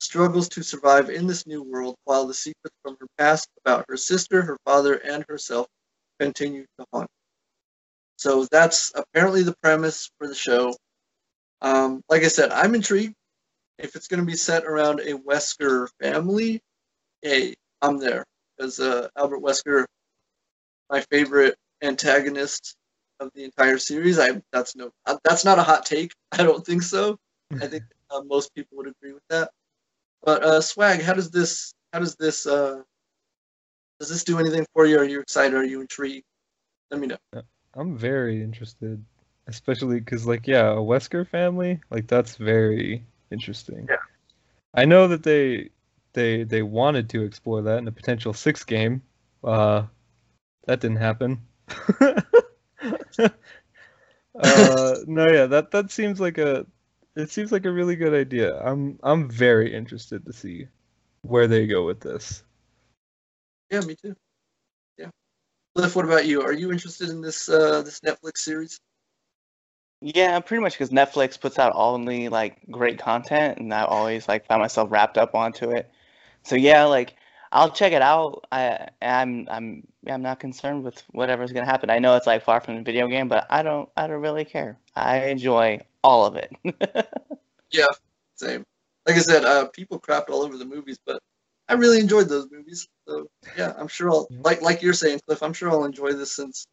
[0.00, 3.96] struggles to survive in this new world while the secrets from her past about her
[3.96, 5.66] sister, her father, and herself
[6.18, 7.08] continue to haunt.
[8.16, 10.74] So that's apparently the premise for the show.
[11.60, 13.14] Um, like I said, I'm intrigued
[13.78, 16.60] if it's going to be set around a Wesker family,
[17.22, 18.24] hey, I'm there
[18.56, 19.84] because uh, Albert Wesker,
[20.90, 22.76] my favorite antagonist
[23.20, 24.18] of the entire series.
[24.18, 26.12] I that's no uh, that's not a hot take.
[26.32, 27.16] I don't think so.
[27.60, 29.50] I think uh, most people would agree with that.
[30.22, 32.82] But uh, Swag, how does this how does this uh,
[33.98, 34.98] does this do anything for you?
[34.98, 35.54] Are you excited?
[35.54, 36.24] Are you intrigued?
[36.90, 37.16] Let me know.
[37.74, 39.04] I'm very interested,
[39.46, 43.86] especially because, like, yeah, a Wesker family, like, that's very interesting.
[43.88, 43.96] Yeah.
[44.74, 45.70] I know that they
[46.12, 49.02] they they wanted to explore that in a potential six game.
[49.42, 49.84] Uh,
[50.66, 51.40] that didn't happen.
[52.00, 52.18] uh,
[55.06, 56.66] no, yeah, that that seems like a
[57.14, 58.58] it seems like a really good idea.
[58.58, 60.68] I'm I'm very interested to see
[61.22, 62.42] where they go with this.
[63.70, 64.14] Yeah, me too.
[64.98, 65.10] Yeah.
[65.74, 66.42] Cliff, what about you?
[66.42, 68.78] Are you interested in this uh, this Netflix series?
[70.00, 74.46] Yeah, pretty much because Netflix puts out only like great content, and I always like
[74.46, 75.90] find myself wrapped up onto it.
[76.42, 77.14] So yeah, like
[77.50, 78.44] I'll check it out.
[78.52, 81.90] I I'm I'm I'm not concerned with whatever's gonna happen.
[81.90, 84.44] I know it's like far from the video game, but I don't I don't really
[84.44, 84.78] care.
[84.94, 86.52] I enjoy all of it.
[87.72, 87.86] Yeah,
[88.36, 88.64] same.
[89.06, 91.20] Like I said, uh, people crapped all over the movies, but
[91.68, 92.88] I really enjoyed those movies.
[93.08, 95.42] So yeah, I'm sure I'll like like you're saying, Cliff.
[95.42, 96.66] I'm sure I'll enjoy this since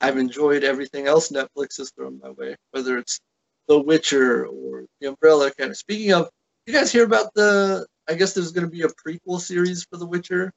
[0.00, 3.20] I've enjoyed everything else Netflix has thrown my way, whether it's
[3.66, 5.74] The Witcher or The Umbrella Academy.
[5.74, 6.28] Speaking of,
[6.66, 7.86] you guys hear about the?
[8.08, 10.52] I guess there's going to be a prequel series for The Witcher,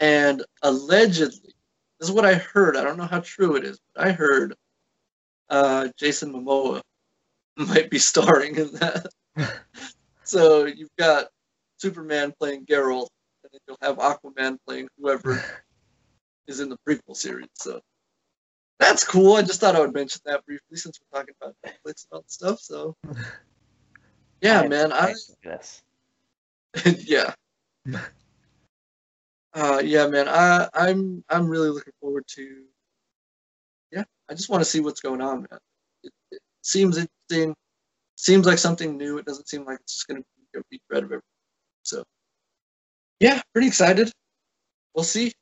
[0.00, 1.54] and allegedly,
[1.98, 2.76] this is what I heard.
[2.76, 4.54] I don't know how true it is, but I heard
[5.48, 6.82] uh, Jason Momoa
[7.56, 9.06] might be starring in that.
[10.24, 11.28] so you've got
[11.78, 13.08] Superman playing Geralt,
[13.42, 15.42] and then you'll have Aquaman playing whoever
[16.46, 17.48] is in the prequel series.
[17.54, 17.80] So
[18.78, 19.34] that's cool.
[19.34, 22.20] I just thought I would mention that briefly since we're talking about Netflix and all
[22.20, 22.60] that stuff.
[22.60, 22.96] So
[24.40, 25.82] yeah, I- man, I Yes.
[26.84, 27.34] yeah.
[29.54, 30.28] Uh, yeah, man.
[30.28, 32.64] I I'm I'm really looking forward to.
[33.90, 35.58] Yeah, I just want to see what's going on, man.
[36.02, 37.54] It, it seems interesting.
[38.16, 39.16] Seems like something new.
[39.16, 41.22] It doesn't seem like it's just going to be a retread of everything.
[41.84, 42.04] So,
[43.18, 44.12] yeah, pretty excited.
[44.94, 45.32] We'll see.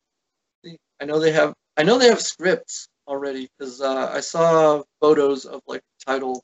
[0.64, 0.79] See.
[1.01, 1.53] I know they have.
[1.77, 6.42] I know they have scripts already because uh, I saw photos of like title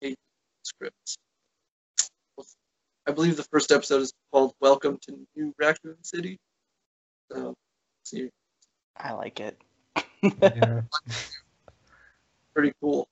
[0.00, 0.16] page
[0.62, 1.16] scripts.
[3.06, 6.38] I believe the first episode is called "Welcome to New Raccoon City."
[7.30, 7.54] So,
[8.04, 8.30] see,
[8.96, 9.60] I like it.
[10.22, 10.82] yeah.
[12.54, 13.08] pretty cool.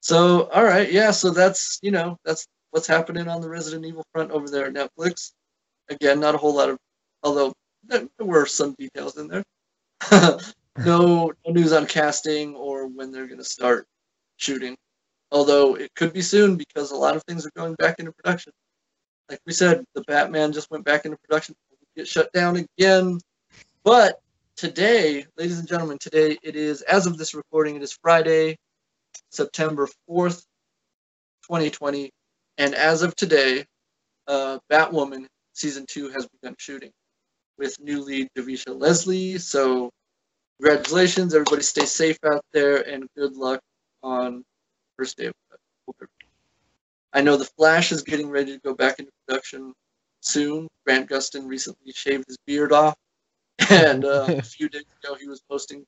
[0.00, 1.10] So, all right, yeah.
[1.10, 4.74] So that's you know that's what's happening on the Resident Evil front over there at
[4.74, 5.32] Netflix.
[5.88, 6.78] Again, not a whole lot of,
[7.22, 7.52] although
[7.84, 9.44] there, there were some details in there.
[10.84, 13.86] no, no news on casting or when they're going to start
[14.36, 14.76] shooting.
[15.30, 18.52] Although it could be soon because a lot of things are going back into production.
[19.30, 21.54] Like we said, the Batman just went back into production.
[21.96, 23.18] Get shut down again.
[23.84, 24.20] But
[24.56, 28.56] today, ladies and gentlemen, today it is, as of this recording, it is Friday,
[29.30, 30.44] September 4th,
[31.44, 32.10] 2020.
[32.58, 33.64] And as of today,
[34.26, 36.90] uh, Batwoman season two has begun shooting
[37.58, 39.38] with new lead Javicia Leslie.
[39.38, 39.90] So,
[40.58, 41.62] congratulations, everybody.
[41.62, 43.60] Stay safe out there and good luck
[44.02, 44.44] on
[44.96, 45.34] first day of.
[47.12, 49.74] I know The Flash is getting ready to go back into production
[50.20, 50.68] soon.
[50.86, 52.94] Grant Gustin recently shaved his beard off,
[53.70, 55.84] and uh, a few days ago he was posting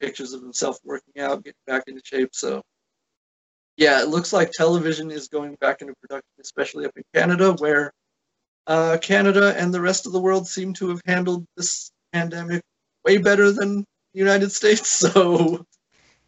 [0.00, 2.30] pictures of himself working out, getting back into shape.
[2.32, 2.62] So,
[3.76, 7.92] yeah, it looks like television is going back into production, especially up in Canada, where
[8.66, 12.62] uh, Canada and the rest of the world seem to have handled this pandemic
[13.04, 14.88] way better than United States.
[15.12, 15.66] So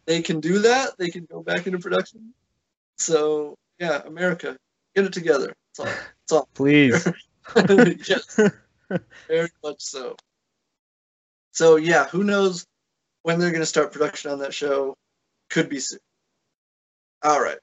[0.05, 0.97] they can do that.
[0.97, 2.33] They can go back into production.
[2.97, 4.57] So yeah, America,
[4.95, 5.53] get it together.
[5.77, 5.85] That's all.
[5.85, 6.49] That's all.
[6.53, 7.07] Please.
[8.07, 8.39] yes,
[9.27, 10.15] very much so.
[11.51, 12.65] So yeah, who knows
[13.23, 14.95] when they're going to start production on that show?
[15.49, 15.99] Could be soon.
[17.23, 17.57] All right.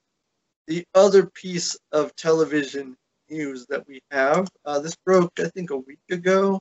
[0.66, 2.96] The other piece of television
[3.28, 6.60] news that we have, uh, this broke I think a week ago.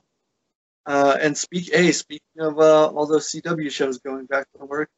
[0.86, 4.90] Uh, and speak, hey, speaking of uh, all those CW shows going back to work,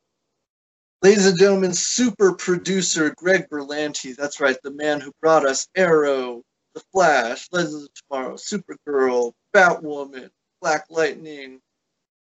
[1.02, 6.42] ladies and gentlemen, super producer Greg Berlanti, that's right, the man who brought us Arrow,
[6.74, 10.30] The Flash, Legends of Tomorrow, Supergirl, Batwoman,
[10.62, 11.60] Black Lightning,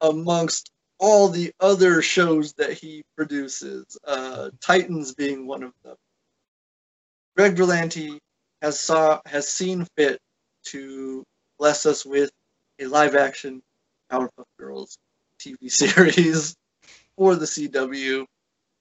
[0.00, 5.96] amongst all the other shows that he produces, uh, Titans being one of them.
[7.36, 8.18] Greg Berlanti
[8.60, 10.20] has saw has seen fit
[10.66, 11.24] to
[11.58, 12.30] bless us with
[12.82, 13.62] a live action
[14.10, 14.98] Powerpuff Girls
[15.38, 16.54] TV series
[17.16, 18.24] for the CW.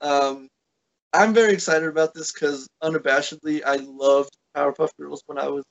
[0.01, 0.47] Um,
[1.13, 5.63] I'm very excited about this because unabashedly, I loved Powerpuff Girls when I was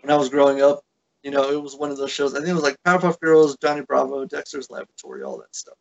[0.00, 0.80] when I was growing up.
[1.22, 2.34] You know, it was one of those shows.
[2.34, 5.76] I think it was like Powerpuff Girls, Johnny Bravo, Dexter's Laboratory, all that stuff.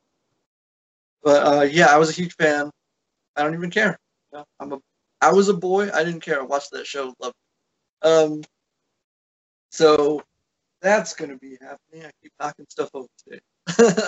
[1.24, 2.70] But uh, yeah, I was a huge fan.
[3.36, 3.98] I don't even care.
[4.32, 4.80] You know, I'm a
[5.22, 5.90] I was a boy.
[5.94, 6.42] I didn't care.
[6.42, 7.14] I watched that show.
[7.20, 7.36] Loved
[8.04, 8.08] it.
[8.08, 8.44] Um,
[9.72, 10.22] so
[10.84, 12.06] that's going to be happening.
[12.06, 13.40] I keep knocking stuff over today.
[13.70, 14.02] so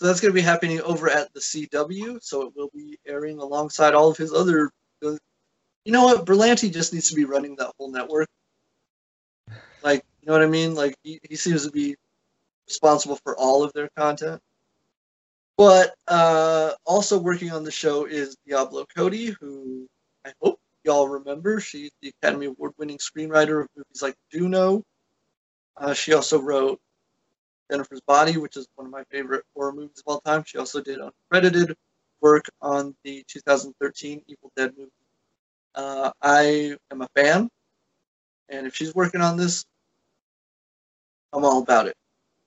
[0.00, 2.18] that's going to be happening over at the CW.
[2.22, 4.70] So it will be airing alongside all of his other.
[5.02, 6.26] You know what?
[6.26, 8.28] Berlanti just needs to be running that whole network.
[9.82, 10.74] Like, you know what I mean?
[10.74, 11.94] Like, he, he seems to be
[12.66, 14.40] responsible for all of their content.
[15.56, 19.86] But uh, also working on the show is Diablo Cody, who
[20.24, 21.60] I hope y'all remember.
[21.60, 24.82] She's the Academy Award winning screenwriter of movies like Juno.
[25.76, 26.80] Uh, she also wrote
[27.70, 30.44] Jennifer's Body, which is one of my favorite horror movies of all time.
[30.46, 31.74] She also did uncredited
[32.20, 34.90] work on the 2013 Evil Dead movie.
[35.74, 37.48] Uh, I am a fan,
[38.48, 39.64] and if she's working on this,
[41.32, 41.94] I'm all about it.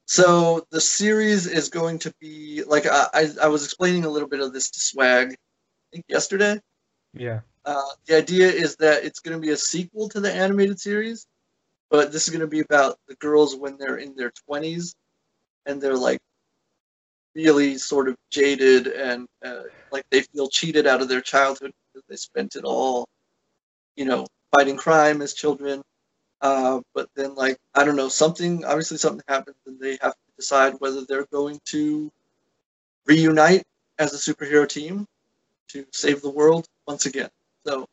[0.05, 4.27] So the series is going to be like I, I, I was explaining a little
[4.27, 5.35] bit of this to Swag, I
[5.93, 6.59] think yesterday.
[7.13, 7.41] Yeah.
[7.65, 11.27] Uh, the idea is that it's going to be a sequel to the animated series,
[11.89, 14.95] but this is going to be about the girls when they're in their 20s
[15.65, 16.19] and they're like
[17.35, 22.05] really sort of jaded and uh, like they feel cheated out of their childhood because
[22.09, 23.07] they spent it all,
[23.95, 25.81] you know, fighting crime as children.
[26.41, 30.35] Uh, but then, like, I don't know, something, obviously, something happens and they have to
[30.35, 32.11] decide whether they're going to
[33.05, 33.63] reunite
[33.99, 35.05] as a superhero team
[35.67, 37.29] to save the world once again.
[37.65, 37.87] So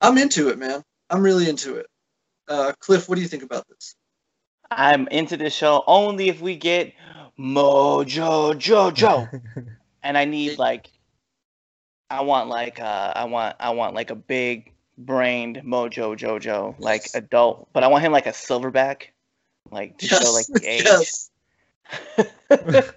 [0.00, 0.82] I'm into it, man.
[1.10, 1.86] I'm really into it.
[2.48, 3.94] Uh, Cliff, what do you think about this?
[4.70, 6.92] I'm into this show only if we get
[7.38, 9.40] Mojo Jojo,
[10.02, 10.90] and I need like,
[12.10, 17.06] I want like uh, I want I want like a big brained Mojo Jojo, like
[17.14, 19.08] adult, but I want him like a silverback,
[19.70, 20.84] like to show like the age.
[20.84, 21.30] yes.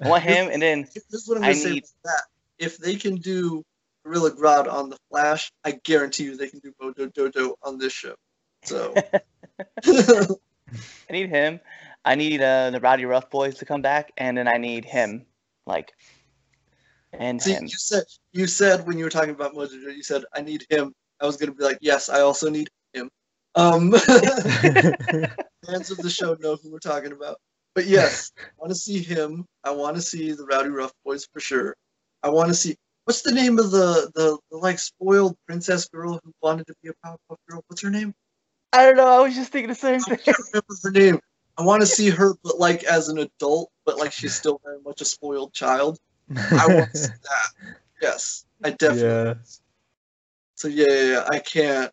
[0.00, 2.22] I want him, and then This is what I'm gonna say need- that.
[2.58, 3.64] If they can do
[4.04, 7.92] Gorilla Grodd on the Flash, I guarantee you they can do Mojo Jojo on this
[7.92, 8.14] show.
[8.64, 8.94] So
[9.86, 10.26] I
[11.10, 11.60] need him.
[12.04, 15.24] I need uh, the Rowdyruff Boys to come back, and then I need him,
[15.66, 15.92] like,
[17.12, 17.64] and see, him.
[17.64, 20.66] you said you said when you were talking about Mojo Jojo, you said I need
[20.68, 20.92] him.
[21.20, 23.08] I was gonna be like, yes, I also need him.
[23.54, 23.92] Um,
[25.66, 27.38] fans of the show know who we're talking about.
[27.74, 29.46] But yes, I want to see him.
[29.64, 31.74] I want to see the Rowdyruff Boys for sure.
[32.22, 36.20] I want to see what's the name of the, the the like spoiled princess girl
[36.24, 37.62] who wanted to be a Powerpuff Girl.
[37.68, 38.14] What's her name?
[38.72, 39.06] I don't know.
[39.06, 40.18] I was just thinking the same I thing.
[40.18, 41.20] can't remember her name.
[41.56, 44.80] I want to see her, but like as an adult, but like she's still very
[44.84, 45.98] much a spoiled child.
[46.36, 47.76] I want to see that.
[48.02, 49.08] Yes, I definitely.
[49.08, 49.34] Yeah.
[50.56, 51.92] So yeah, yeah, yeah, I can't.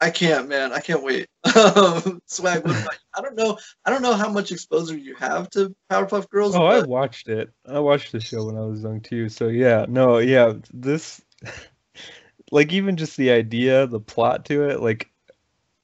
[0.00, 0.72] I can't, man.
[0.72, 1.28] I can't wait.
[1.56, 2.98] Um, Swag, what about you?
[3.16, 3.58] I don't know.
[3.84, 6.56] I don't know how much exposure you have to Powerpuff Girls.
[6.56, 7.52] Oh, I watched it.
[7.68, 9.28] I watched the show when I was young too.
[9.28, 11.22] So yeah, no, yeah, this
[12.50, 15.10] like even just the idea, the plot to it, like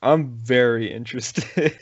[0.02, 1.78] I'm very interested.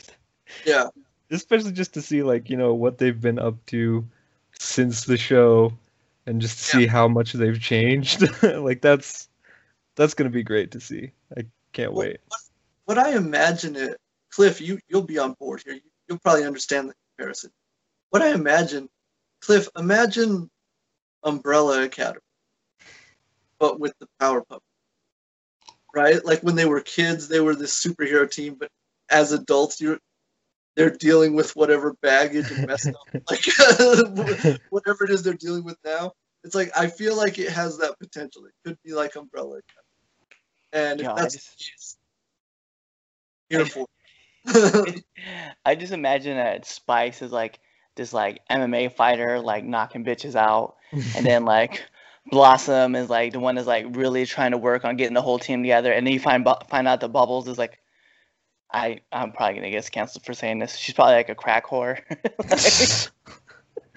[0.65, 0.89] yeah,
[1.31, 4.07] Especially just to see like, you know, what they've been up to
[4.59, 5.73] since the show
[6.25, 8.23] and just to see how much they've changed.
[8.43, 9.29] like that's
[9.95, 11.11] that's going to be great to see.
[11.35, 12.19] I can't Well, wait.
[12.85, 13.97] what I imagine it,
[14.31, 15.75] Cliff, you you'll be on board here.
[15.75, 17.51] You, you'll probably understand the comparison.
[18.09, 18.89] What I imagine,
[19.41, 20.49] Cliff, imagine
[21.23, 22.21] Umbrella Academy,
[23.59, 24.59] but with the Powerpuff.
[25.93, 28.69] Right, like when they were kids, they were this superhero team, but
[29.09, 29.97] as adults, you're
[30.75, 33.43] they're dealing with whatever baggage and messed up, like
[34.69, 36.11] whatever it is they're dealing with now.
[36.43, 38.45] It's like I feel like it has that potential.
[38.45, 39.78] It could be like Umbrella Academy,
[40.73, 41.97] and that's case,
[43.49, 43.85] here for.
[45.65, 47.59] I just imagine that Spice is like
[47.95, 50.75] this like MMA fighter, like knocking bitches out,
[51.15, 51.83] and then like
[52.31, 55.39] Blossom is like the one that's like really trying to work on getting the whole
[55.39, 57.79] team together, and then you find Bu- find out that Bubbles is like,
[58.71, 60.75] I I'm probably gonna get canceled for saying this.
[60.75, 61.99] She's probably like a crack whore.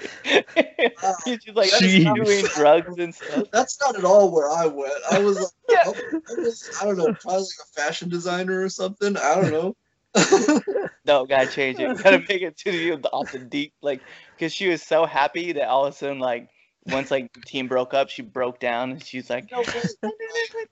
[0.24, 2.14] She's like Jeez.
[2.14, 3.48] doing drugs and stuff.
[3.52, 4.92] That's not at all where I went.
[5.10, 5.82] I was like, Yeah.
[5.86, 5.94] Oh,
[6.30, 9.16] I, was, I don't know, probably like a fashion designer or something.
[9.16, 9.76] I don't know.
[11.04, 12.00] No, gotta change it.
[12.02, 14.02] Gotta make it to the off the deep, like,
[14.36, 16.48] because she was so happy that all of a sudden, like,
[16.84, 19.68] once like the team broke up, she broke down and she's like, No, wait.
[19.74, 20.68] I don't know what,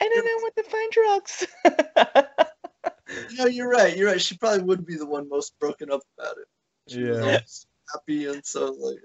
[0.00, 1.46] I don't know what to find drugs.
[3.30, 3.96] you know, you're right.
[3.96, 4.20] You're right.
[4.20, 6.48] She probably would be the one most broken up about it.
[6.92, 7.20] She Yeah.
[7.20, 8.98] always happy and so like,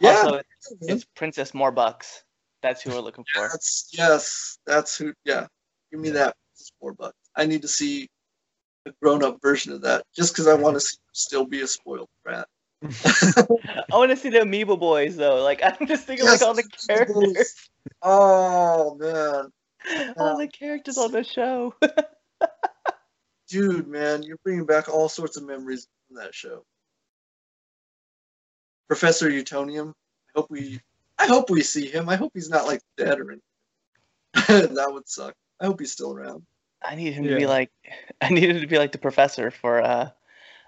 [0.00, 0.42] yeah, also, man.
[0.82, 2.22] it's Princess Morbucks.
[2.62, 3.48] That's who we're looking for.
[3.48, 5.12] that's yes, that's who.
[5.24, 5.46] Yeah,
[5.90, 6.34] give me that.
[6.54, 7.16] It's four bucks.
[7.36, 8.08] I need to see
[8.86, 12.08] a grown-up version of that, just because I want to see still be a spoiled
[12.24, 12.46] brat.
[12.82, 13.46] I
[13.92, 15.42] want to see the Amoeba Boys though.
[15.42, 17.54] Like, I'm just thinking Yes, like all the characters,
[18.02, 21.74] Oh man, all the characters on the show.
[23.48, 26.64] dude, man, you're bringing back all sorts of memories from that show.
[28.92, 29.94] Professor Utonium.
[30.28, 30.78] I hope we,
[31.18, 32.10] I hope we see him.
[32.10, 33.40] I hope he's not like dead or anything.
[34.74, 35.32] that would suck.
[35.58, 36.42] I hope he's still around.
[36.82, 37.70] I need him to be like,
[38.20, 40.10] I needed to be like the professor for uh,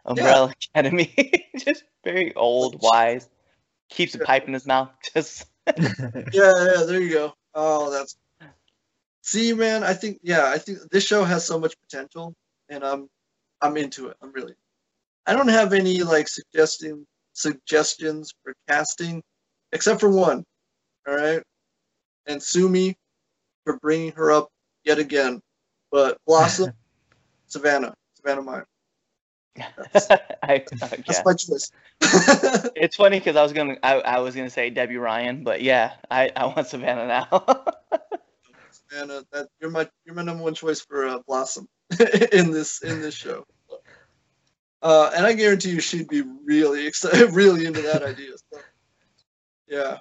[0.07, 1.13] Umbrella Academy.
[1.59, 3.29] just very old, wise.
[3.91, 4.25] Keeps a Yeah.
[4.25, 4.89] pipe in his mouth.
[5.13, 5.45] Just
[5.77, 5.85] Yeah,
[6.33, 7.35] yeah, there you go.
[7.55, 8.17] Oh, that's.
[9.21, 12.33] See, man, I think yeah, I think this show has so much potential,
[12.71, 13.11] and I'm,
[13.61, 14.17] I'm into it.
[14.23, 14.55] I'm really.
[15.27, 19.23] I don't have any like suggesting suggestions for casting,
[19.73, 20.45] except for one.
[21.09, 21.43] All right,
[22.27, 22.97] and sue me
[23.65, 24.49] for bringing her up
[24.85, 25.41] yet again,
[25.93, 26.73] but Blossom,
[27.47, 28.67] Savannah, Savannah Meyer.
[29.79, 30.11] That's,
[30.43, 31.71] I, I- that's my choice.
[32.77, 35.95] It's funny because I was gonna, I, I was gonna say Debby Ryan, but yeah,
[36.11, 37.29] I, I want Savannah now.
[38.71, 41.67] Savannah, that you're my you're my number one choice for uh, Blossom.
[42.33, 43.45] in this in this show.
[44.85, 48.33] Uh, and I guarantee you, she'd be really excited, really into that idea.
[48.53, 48.61] So,
[49.67, 49.99] yeah,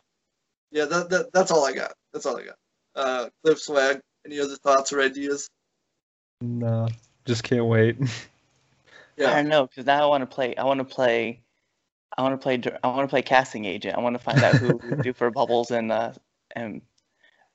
[0.71, 0.83] yeah.
[0.85, 1.93] That, that that's all I got.
[2.11, 2.55] That's all I got.
[2.93, 4.01] Uh, Cliff Swag.
[4.25, 5.49] Any other thoughts or ideas?
[6.41, 6.89] No,
[7.25, 7.97] just can't wait.
[8.01, 8.07] I
[9.17, 9.35] Yeah.
[9.35, 10.55] don't know because now I want to play.
[10.57, 11.41] I want to play.
[12.17, 12.61] I want to play.
[12.83, 13.97] I want to play casting agent.
[13.97, 16.11] I want to find out who we do for bubbles and uh
[16.55, 16.81] and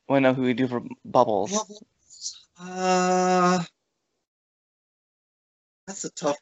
[0.08, 1.52] want to know who we do for bubbles.
[2.58, 3.62] Uh,
[5.86, 6.36] that's a tough.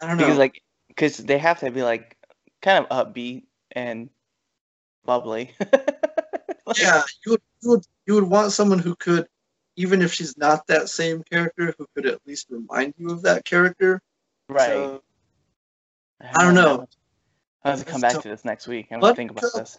[0.00, 0.24] I don't know.
[0.24, 2.16] Because like, because they have to be like
[2.62, 4.10] kind of upbeat and
[5.04, 5.52] bubbly.
[6.66, 9.28] Like, yeah, you would, you would you would want someone who could,
[9.76, 13.44] even if she's not that same character, who could at least remind you of that
[13.44, 14.00] character.
[14.48, 14.66] Right.
[14.66, 15.02] So,
[16.20, 16.88] I don't know.
[17.62, 18.24] I have to come back tough.
[18.24, 18.88] to this next week.
[18.90, 19.78] I'm gonna think about this.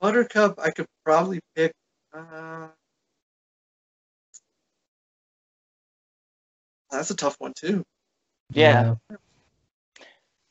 [0.00, 1.72] Buttercup, I could probably pick.
[2.12, 2.68] Uh,
[6.90, 7.84] that's a tough one too.
[8.54, 8.94] Yeah.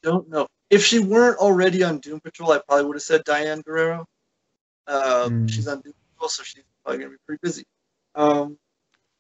[0.02, 2.52] Don't know if she weren't already on Doom Patrol.
[2.52, 4.06] I probably would have said Diane Guerrero.
[4.88, 5.48] Uh, Hmm.
[5.48, 7.66] She's on Doom Patrol, so she's probably gonna be pretty busy.
[8.16, 8.58] Um,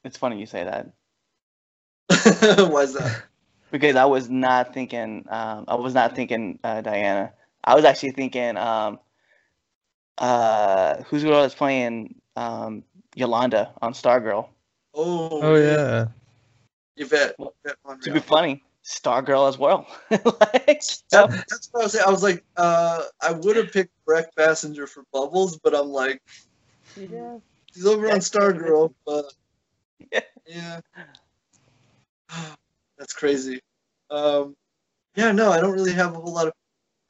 [0.03, 0.87] It's funny you say that
[2.71, 3.23] why is that?
[3.71, 5.25] because I was not thinking.
[5.29, 7.33] Um, I was not thinking uh, Diana.
[7.63, 8.57] I was actually thinking.
[8.57, 8.99] Um,
[10.17, 12.83] uh, who's the girl that's playing um,
[13.15, 14.47] Yolanda on Stargirl?
[14.93, 16.07] Oh, Oh yeah.
[16.97, 17.35] Yvette.
[17.39, 19.87] Well, Yvette To be funny, Stargirl as well.
[20.11, 20.81] like,
[21.11, 22.05] That- that's what I was saying.
[22.07, 26.21] I was like, uh, I would have picked Brec Bassinger for Bubbles, but I'm like,
[26.95, 27.37] yeah.
[27.73, 29.33] she's over on Stargirl, but
[30.11, 30.21] Yeah.
[30.45, 30.81] yeah,
[32.97, 33.61] that's crazy.
[34.09, 34.55] Um,
[35.15, 36.53] yeah, no, I don't really have a whole lot of.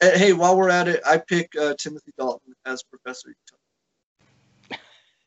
[0.00, 3.56] Hey, while we're at it, I pick uh, Timothy Dalton as Professor Utah.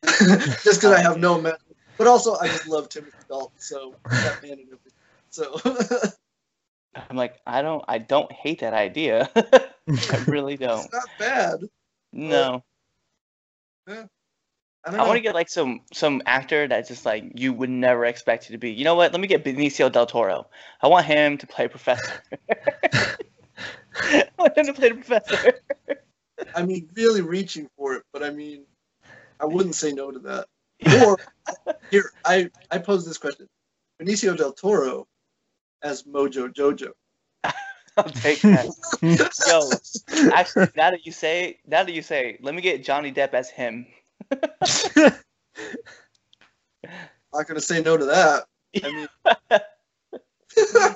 [0.63, 1.55] just because I have no men,
[1.97, 4.91] but also I just love Timothy Dalton, so that man and everything.
[5.31, 5.59] So
[7.09, 9.29] I'm like, I don't, I don't hate that idea.
[9.35, 10.85] I really don't.
[10.85, 11.59] it's not bad.
[12.13, 12.63] No,
[13.87, 17.69] I don't I want to get like some some actor that just like you would
[17.69, 18.71] never expect it to be.
[18.71, 19.11] You know what?
[19.11, 20.47] Let me get Benicio del Toro.
[20.81, 22.23] I want him to play Professor.
[23.95, 25.59] I want him to play the Professor.
[26.55, 28.63] I mean, really reaching for it, but I mean,
[29.39, 30.47] I wouldn't say no to that.
[31.05, 31.17] Or
[31.91, 33.47] here, I I pose this question:
[34.01, 35.07] Benicio del Toro
[35.83, 36.91] as Mojo Jojo.
[37.97, 38.67] I'll take that.
[39.47, 43.33] Yo, actually, now that you say, now that you say, let me get Johnny Depp
[43.33, 43.87] as him.
[47.33, 48.45] Not gonna say no to that.
[48.83, 49.07] I mean,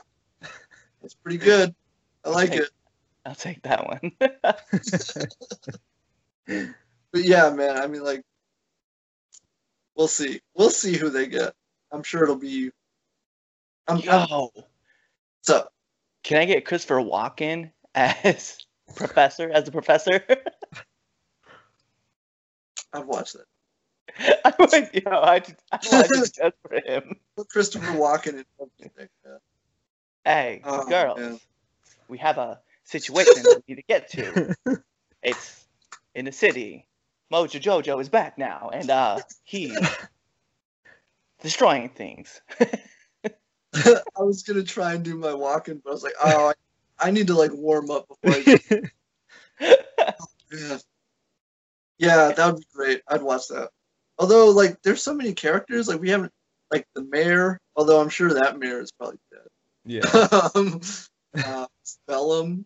[1.03, 1.73] it's pretty good.
[2.23, 2.69] I like it.
[3.25, 4.11] I'll take that one.
[7.11, 7.77] But yeah, man.
[7.77, 8.23] I mean, like,
[9.95, 10.41] we'll see.
[10.55, 11.53] We'll see who they get.
[11.91, 12.71] I'm sure it'll be.
[13.87, 14.67] I'm, I'm Yo, what's
[15.49, 15.73] up?
[16.23, 18.57] can I get Christopher Walken as
[18.95, 19.49] Professor?
[19.49, 20.23] As the Professor?
[22.93, 23.45] I've watched it.
[24.45, 27.15] I would, yo, I, just- I want to just for him.
[27.49, 28.43] Christopher Walken.
[28.79, 29.37] Yeah.
[30.25, 31.39] Hey, Oh, girls, man.
[32.07, 34.55] we have a situation we need to get to.
[35.23, 35.65] It's
[36.13, 36.87] in the city.
[37.31, 39.77] Mojo Jojo is back now, and uh, he's
[41.41, 42.41] destroying things.
[43.85, 47.11] I was gonna try and do my walking, but I was like, oh, I, I
[47.11, 48.59] need to like warm up before I.
[50.51, 50.77] yeah.
[51.97, 53.01] yeah, that would be great.
[53.07, 53.69] I'd watch that.
[54.19, 55.87] Although, like, there's so many characters.
[55.87, 56.31] Like, we haven't
[56.71, 57.59] like the mayor.
[57.75, 59.47] Although I'm sure that mayor is probably dead.
[59.85, 60.01] yeah.
[60.55, 60.81] um,
[61.35, 62.65] uh, Spellum.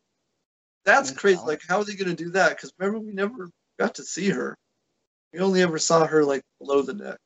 [0.85, 1.39] That's crazy.
[1.45, 2.49] Like, how are they gonna do that?
[2.49, 3.49] Because remember, we never
[3.79, 4.57] got to see her.
[5.33, 7.17] We only ever saw her like below the neck.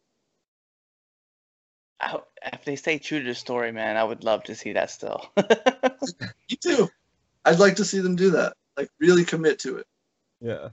[2.01, 2.19] I,
[2.53, 5.29] if they stay true to the story, man, I would love to see that still.
[5.37, 6.89] Me too.
[7.45, 8.53] I'd like to see them do that.
[8.77, 9.87] Like, really commit to it.
[10.39, 10.69] Yeah.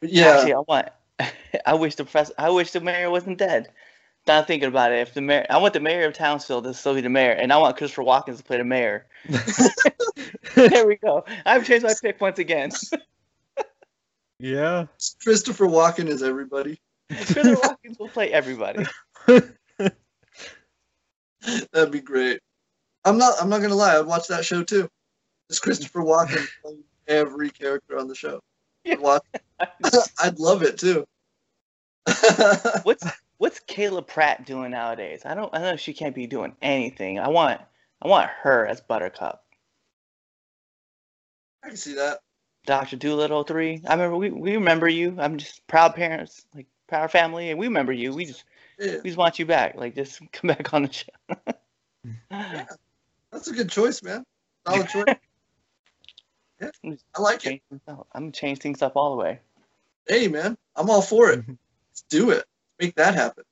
[0.00, 0.28] But yeah.
[0.28, 0.88] Actually, I want.
[1.66, 2.30] I wish the press.
[2.38, 3.70] I wish the mayor wasn't dead.
[4.26, 5.00] Now thinking about it.
[5.00, 7.52] If the mayor, I want the mayor of Townsville to still be the mayor, and
[7.52, 9.06] I want Christopher Watkins to play the mayor.
[10.54, 11.24] there we go.
[11.44, 12.70] I've changed my pick once again.
[14.38, 14.86] yeah.
[15.22, 16.80] Christopher Walken is everybody.
[17.10, 18.86] Christopher Watkins will play everybody.
[21.72, 22.40] That'd be great.
[23.04, 23.34] I'm not.
[23.40, 23.98] I'm not gonna lie.
[23.98, 24.88] I'd watch that show too.
[25.50, 28.40] It's Christopher Walken playing every character on the show.
[28.86, 29.22] I'd watch.
[30.18, 31.04] I'd love it too.
[32.82, 33.06] What's
[33.38, 35.22] What's Kyla Pratt doing nowadays?
[35.24, 35.54] I don't.
[35.54, 37.18] I know she can't be doing anything.
[37.18, 37.60] I want.
[38.00, 39.44] I want her as Buttercup.
[41.62, 42.20] I can see that.
[42.66, 43.82] Doctor Dolittle three.
[43.86, 45.16] I remember we, we remember you.
[45.18, 48.14] I'm just proud parents, like proud family, and we remember you.
[48.14, 48.44] We just
[48.78, 49.76] Yeah, we just want you back.
[49.76, 51.52] Like, just come back on the show.
[53.30, 54.24] that's a good choice, man.
[54.66, 55.04] Solid choice.
[56.60, 56.70] Yeah,
[57.16, 57.48] I like it.
[57.48, 58.06] change things up.
[58.12, 59.40] I'm gonna change things up all the way.
[60.06, 61.44] Hey, man, I'm all for it.
[61.48, 62.44] Let's do it.
[62.80, 63.42] Make that happen.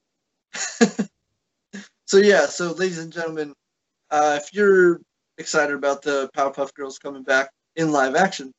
[2.06, 3.54] so yeah, so ladies and gentlemen,
[4.08, 5.00] uh, if you're
[5.36, 8.52] excited about the Powerpuff Girls coming back in live action,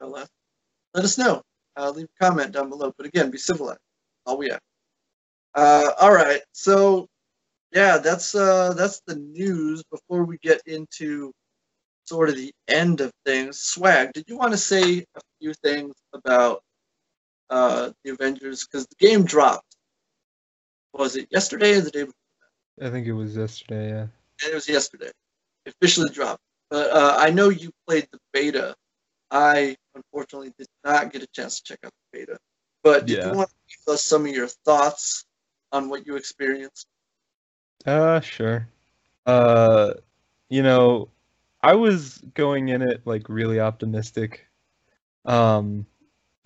[0.00, 1.42] no let us know.
[1.76, 2.92] Uh, leave a comment down below.
[2.96, 3.80] But again, be civilized.
[4.24, 4.60] All we have.
[5.56, 7.08] Uh, all right, so
[7.72, 9.82] yeah, that's uh, that's the news.
[9.90, 11.32] Before we get into
[12.04, 15.94] sort of the end of things, Swag, did you want to say a few things
[16.12, 16.62] about
[17.50, 18.66] uh, the Avengers?
[18.66, 19.76] Because the game dropped.
[20.92, 22.14] Was it yesterday or the day before?
[22.82, 23.88] I think it was yesterday.
[23.88, 24.06] Yeah.
[24.46, 25.10] It was yesterday.
[25.64, 26.42] It officially dropped.
[26.70, 28.74] But uh, I know you played the beta.
[29.30, 32.38] I unfortunately did not get a chance to check out the beta.
[32.82, 33.30] But did Yeah.
[33.30, 35.24] you want to give us some of your thoughts
[35.76, 36.88] on what you experienced?
[37.84, 38.68] Uh, sure.
[39.26, 39.92] Uh,
[40.48, 41.08] you know,
[41.62, 44.46] I was going in it like really optimistic.
[45.24, 45.86] Um,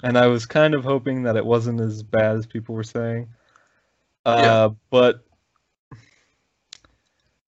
[0.03, 3.29] and I was kind of hoping that it wasn't as bad as people were saying.
[4.25, 4.69] Uh, Yeah.
[4.91, 5.25] but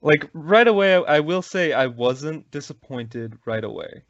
[0.00, 4.04] like right away, I, I will say I wasn't disappointed right away.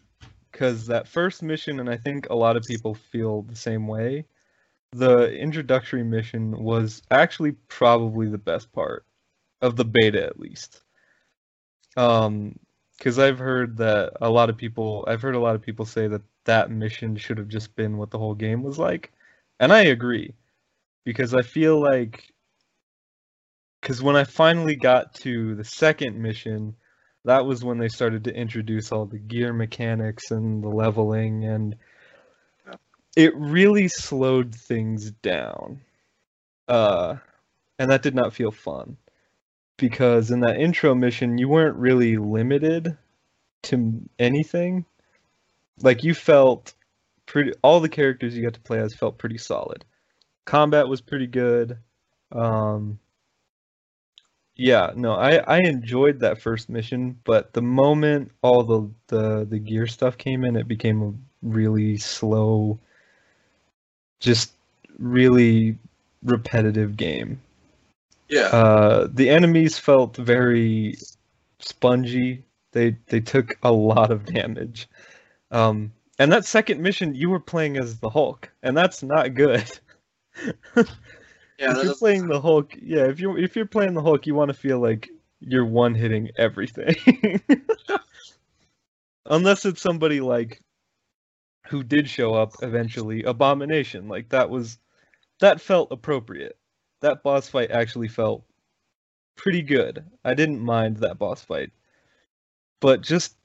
[0.50, 4.26] Because that first mission, and I think a lot of people feel the same way,
[4.92, 9.04] the introductory mission was actually probably the best part
[9.60, 10.82] of the beta at least.
[11.96, 12.58] Um,
[12.96, 16.06] because I've heard that a lot of people, I've heard a lot of people say
[16.06, 19.10] that that mission should have just been what the whole game was like,
[19.58, 20.34] and I agree,
[21.04, 22.32] because I feel like,
[23.80, 26.76] because when I finally got to the second mission,
[27.24, 31.76] that was when they started to introduce all the gear mechanics and the leveling, and
[33.16, 35.80] it really slowed things down.
[36.68, 37.16] Uh,
[37.78, 38.96] and that did not feel fun
[39.76, 42.96] because in that intro mission you weren't really limited
[43.64, 44.84] to anything.
[45.80, 46.74] Like you felt
[47.26, 49.84] pretty all the characters you got to play as felt pretty solid.
[50.44, 51.78] Combat was pretty good.
[52.32, 52.98] Um
[54.54, 59.58] yeah, no, I I enjoyed that first mission, but the moment all the the the
[59.58, 62.78] gear stuff came in, it became a really slow
[64.22, 64.52] just
[64.98, 65.76] really
[66.22, 67.40] repetitive game.
[68.28, 68.46] Yeah.
[68.46, 70.96] Uh, the enemies felt very
[71.58, 72.44] spongy.
[72.72, 74.88] They they took a lot of damage.
[75.50, 79.70] Um, and that second mission, you were playing as the Hulk, and that's not good.
[80.76, 80.84] yeah.
[81.58, 84.48] if you're playing the Hulk, yeah, if you're if you're playing the Hulk, you want
[84.48, 85.10] to feel like
[85.40, 87.40] you're one hitting everything.
[89.26, 90.62] Unless it's somebody like
[91.68, 94.08] who did show up eventually, Abomination.
[94.08, 94.78] Like that was
[95.40, 96.58] that felt appropriate.
[97.00, 98.44] That boss fight actually felt
[99.36, 100.04] pretty good.
[100.24, 101.72] I didn't mind that boss fight.
[102.80, 103.36] But just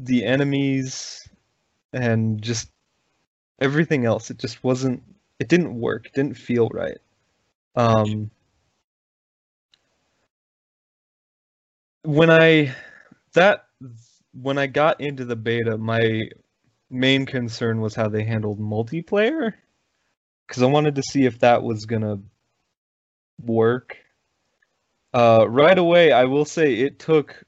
[0.00, 1.28] the enemies
[1.92, 2.70] and just
[3.60, 5.02] everything else, it just wasn't
[5.40, 6.06] it didn't work.
[6.06, 6.98] It didn't feel right.
[7.76, 8.30] Um
[12.04, 12.74] when I
[13.34, 13.66] that
[14.32, 16.28] when I got into the beta, my
[16.90, 19.54] main concern was how they handled multiplayer
[20.46, 22.18] because I wanted to see if that was gonna
[23.40, 23.96] work.
[25.14, 27.44] Uh, right away, I will say it took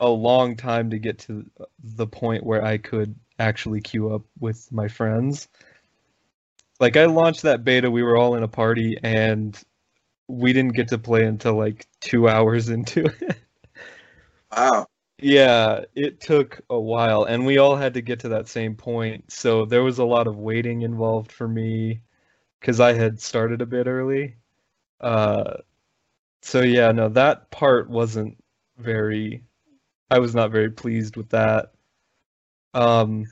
[0.00, 1.44] a long time to get to
[1.82, 5.48] the point where I could actually queue up with my friends.
[6.80, 9.60] Like I launched that beta, we were all in a party, and
[10.28, 13.36] we didn't get to play until like two hours into it.
[14.56, 14.86] Wow.
[15.18, 19.30] Yeah, it took a while, and we all had to get to that same point.
[19.32, 22.00] So there was a lot of waiting involved for me
[22.60, 24.36] because I had started a bit early.
[25.00, 25.58] Uh,
[26.42, 28.42] so yeah, no, that part wasn't
[28.78, 29.44] very.
[30.10, 31.72] I was not very pleased with that.
[32.74, 33.26] Um,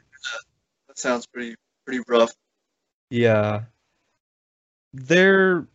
[0.89, 2.35] That sounds pretty pretty rough.
[3.11, 3.65] yeah.
[4.95, 5.69] There.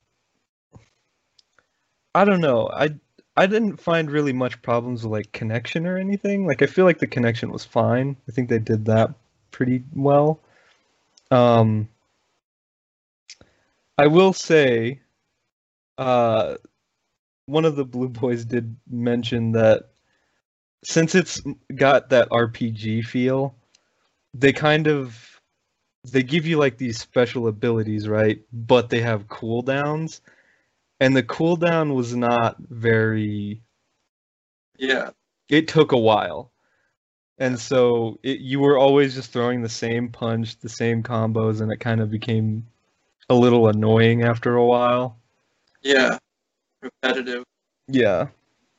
[2.15, 2.69] I don't know.
[2.69, 2.95] I
[3.37, 6.47] I didn't find really much problems with like connection or anything.
[6.47, 8.17] Like I feel like the connection was fine.
[8.27, 9.13] I think they did that
[9.51, 10.39] pretty well.
[11.29, 11.87] Um
[13.95, 15.01] I will say
[15.99, 16.55] uh
[17.45, 19.91] one of the blue boys did mention that
[20.83, 21.39] since it's
[21.75, 23.55] got that RPG feel,
[24.33, 25.39] they kind of
[26.11, 28.41] they give you like these special abilities, right?
[28.51, 30.21] But they have cooldowns
[30.99, 33.61] and the cooldown was not very
[34.77, 35.11] Yeah.
[35.49, 36.51] it took a while
[37.37, 41.71] and so it, you were always just throwing the same punch the same combos and
[41.71, 42.67] it kind of became
[43.29, 45.19] a little annoying after a while
[45.81, 46.17] Yeah.
[46.81, 47.43] repetitive.
[47.87, 48.27] Yeah.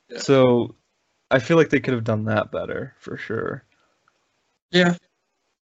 [0.08, 0.18] Yeah.
[0.18, 0.74] So
[1.30, 3.64] I feel like they could have done that better for sure.
[4.70, 4.96] Yeah,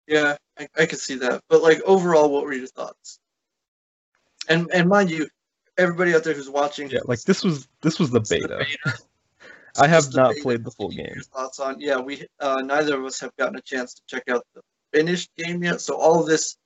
[0.06, 1.42] yeah, I, I could see that.
[1.48, 3.18] But like overall, what were your thoughts?
[4.48, 5.28] And and mind you,
[5.78, 8.48] everybody out there who's watching, Yeah, like this was this was the this is the
[8.48, 8.64] beta.
[8.84, 8.98] beta.
[9.78, 10.42] I have This is the not beta.
[10.42, 11.12] played the full game.
[11.14, 11.80] Your thoughts on?
[11.80, 14.62] Yeah, we uh, neither of us have gotten a chance to check out the
[14.92, 15.80] finished game yet.
[15.80, 16.56] So all of this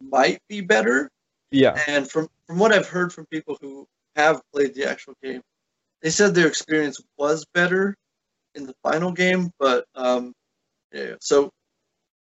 [0.00, 1.10] might be better.
[1.50, 1.80] Yeah.
[1.86, 5.42] And from from what I've heard from people who have played the actual game,
[6.02, 7.96] they said their experience was better
[8.54, 9.50] in the final game.
[9.58, 10.32] But um,
[10.92, 11.14] yeah.
[11.20, 11.50] So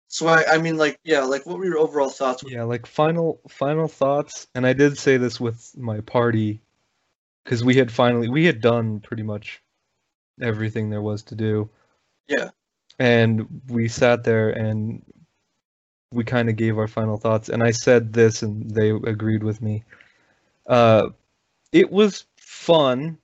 [0.07, 2.43] so I, I mean like yeah like what were your overall thoughts?
[2.47, 6.61] Yeah, like final final thoughts, and I did say this with my party
[7.43, 9.61] because we had finally we had done pretty much
[10.41, 11.69] everything there was to do.
[12.27, 12.49] Yeah.
[12.99, 15.03] And we sat there and
[16.11, 19.61] we kind of gave our final thoughts, and I said this, and they agreed with
[19.61, 19.83] me.
[20.65, 21.09] Uh,
[21.71, 23.17] it was fun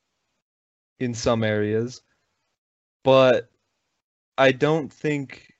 [0.99, 2.01] in some areas,
[3.03, 3.49] but
[4.37, 5.52] I don't think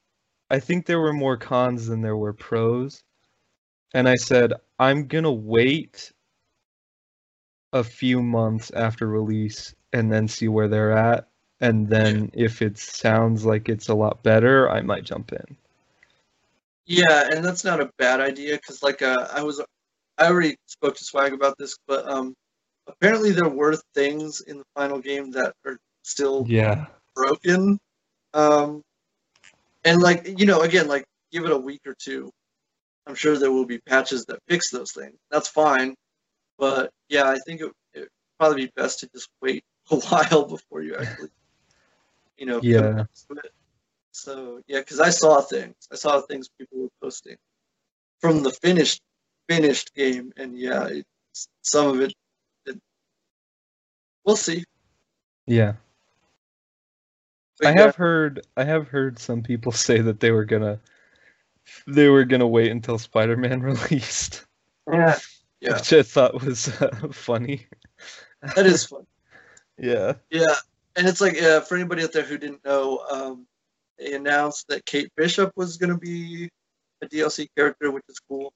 [0.50, 3.04] I think there were more cons than there were pros.
[3.94, 6.12] And I said, I'm gonna wait
[7.74, 11.28] a few months after release and then see where they're at.
[11.60, 15.58] And then if it sounds like it's a lot better, I might jump in.
[16.86, 19.62] Yeah, and that's not a bad idea because like uh, I was
[20.18, 22.34] I already spoke to Swag about this, but um
[22.88, 26.88] apparently there were things in the final game that are still Yeah.
[27.16, 27.80] broken.
[28.34, 28.82] Um,
[29.86, 32.32] and like you know, again, like give it a week or two.
[33.06, 35.18] I'm sure there will be patches that fix those things.
[35.30, 35.96] That's fine,
[36.58, 38.08] but yeah, I think it would
[38.40, 41.30] probably be best to just wait a while before you actually,
[42.38, 43.06] you know, Yeah.
[43.30, 43.52] it.
[44.12, 45.76] So yeah, because I saw things.
[45.92, 47.36] I saw things people were posting
[48.20, 49.02] from the finished
[49.50, 52.14] finished game, and yeah, it's, some of it,
[52.66, 52.80] it.
[54.26, 54.64] We'll see.
[55.48, 55.74] Yeah.
[57.60, 60.80] But I yeah, have heard I have heard some people say that they were gonna
[61.88, 64.46] they were gonna wait until Spider-Man released,
[64.92, 65.18] yeah,
[65.62, 67.68] yeah, which I thought was uh, funny.
[68.56, 69.06] that is fun.
[69.78, 70.14] Yeah.
[70.30, 70.54] Yeah,
[70.96, 73.48] and it's like uh, for anybody out there who didn't know, um,
[73.98, 76.50] they announced that Kate Bishop was going to be
[77.02, 78.54] a DLC character, which is cool.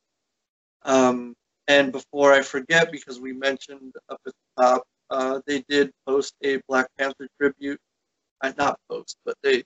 [0.84, 1.36] Um,
[1.68, 6.36] and before I forget, because we mentioned up at the top, uh, they did post
[6.44, 7.80] a Black Panther tribute.
[8.58, 9.64] Not post, but they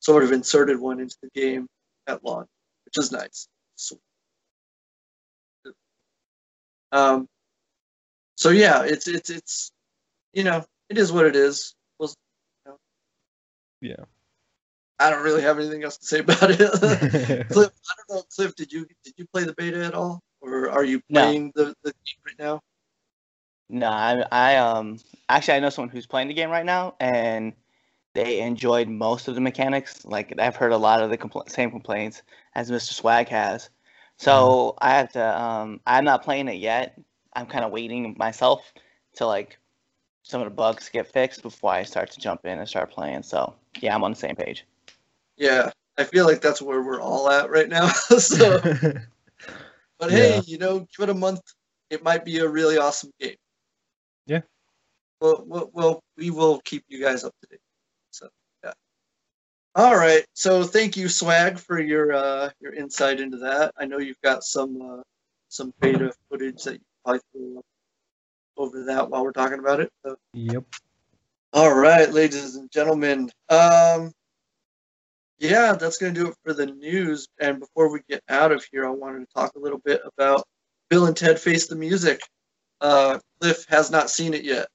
[0.00, 1.66] sort of inserted one into the game
[2.06, 2.48] at launch,
[2.84, 3.48] which is nice.
[3.76, 4.00] Sweet.
[6.92, 7.28] Um,
[8.36, 9.72] so yeah, it's it's it's
[10.32, 11.74] you know it is what it is.
[11.98, 12.08] We'll,
[12.64, 12.78] you know,
[13.80, 14.04] Yeah.
[14.98, 16.58] I don't really have anything else to say about it.
[17.50, 18.54] Cliff, I don't know, Cliff.
[18.56, 21.22] Did you did you play the beta at all, or are you No.
[21.22, 22.60] playing the the game right now?
[23.68, 24.98] No, I, I um
[25.28, 27.52] actually I know someone who's playing the game right now, and
[28.16, 30.04] they enjoyed most of the mechanics.
[30.04, 32.22] Like I've heard a lot of the compl- same complaints
[32.54, 32.94] as Mr.
[32.94, 33.68] Swag has.
[34.16, 35.40] So I have to.
[35.40, 36.98] Um, I'm not playing it yet.
[37.34, 38.72] I'm kind of waiting myself
[39.16, 39.58] to like
[40.22, 43.22] some of the bugs get fixed before I start to jump in and start playing.
[43.22, 44.64] So yeah, I'm on the same page.
[45.36, 47.88] Yeah, I feel like that's where we're all at right now.
[48.18, 48.58] so,
[49.98, 50.42] but hey, Yeah.
[50.46, 51.42] you know, give it a month.
[51.90, 53.36] It might be a really awesome game.
[54.26, 54.40] Yeah.
[55.20, 57.60] Well, well, well we will keep you guys up to date.
[59.76, 60.24] All right.
[60.32, 63.74] So, thank you, Swag, for your uh, your insight into that.
[63.76, 65.02] I know you've got some uh,
[65.50, 67.64] some beta footage that you probably threw up
[68.56, 69.92] over that while we're talking about it.
[70.02, 70.64] So, yep.
[71.52, 73.30] all right, ladies and gentlemen.
[73.50, 74.12] Um,
[75.38, 77.28] yeah, that's going to do it for the news.
[77.38, 80.46] And before we get out of here, I wanted to talk a little bit about
[80.88, 82.18] Bill and Ted Face the Music.
[82.80, 84.68] Uh, Cliff has not seen it yet.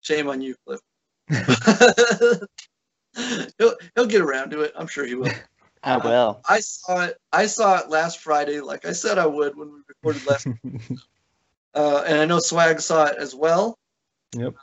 [0.00, 0.80] Shame on you, Cliff.
[3.58, 4.72] he'll, he'll get around to it.
[4.76, 5.30] I'm sure he will.
[5.82, 6.40] I will.
[6.48, 7.18] I saw it.
[7.32, 10.46] I saw it last Friday, like I said I would when we recorded last.
[11.74, 13.78] uh, and I know Swag saw it as well.
[14.34, 14.54] Yep.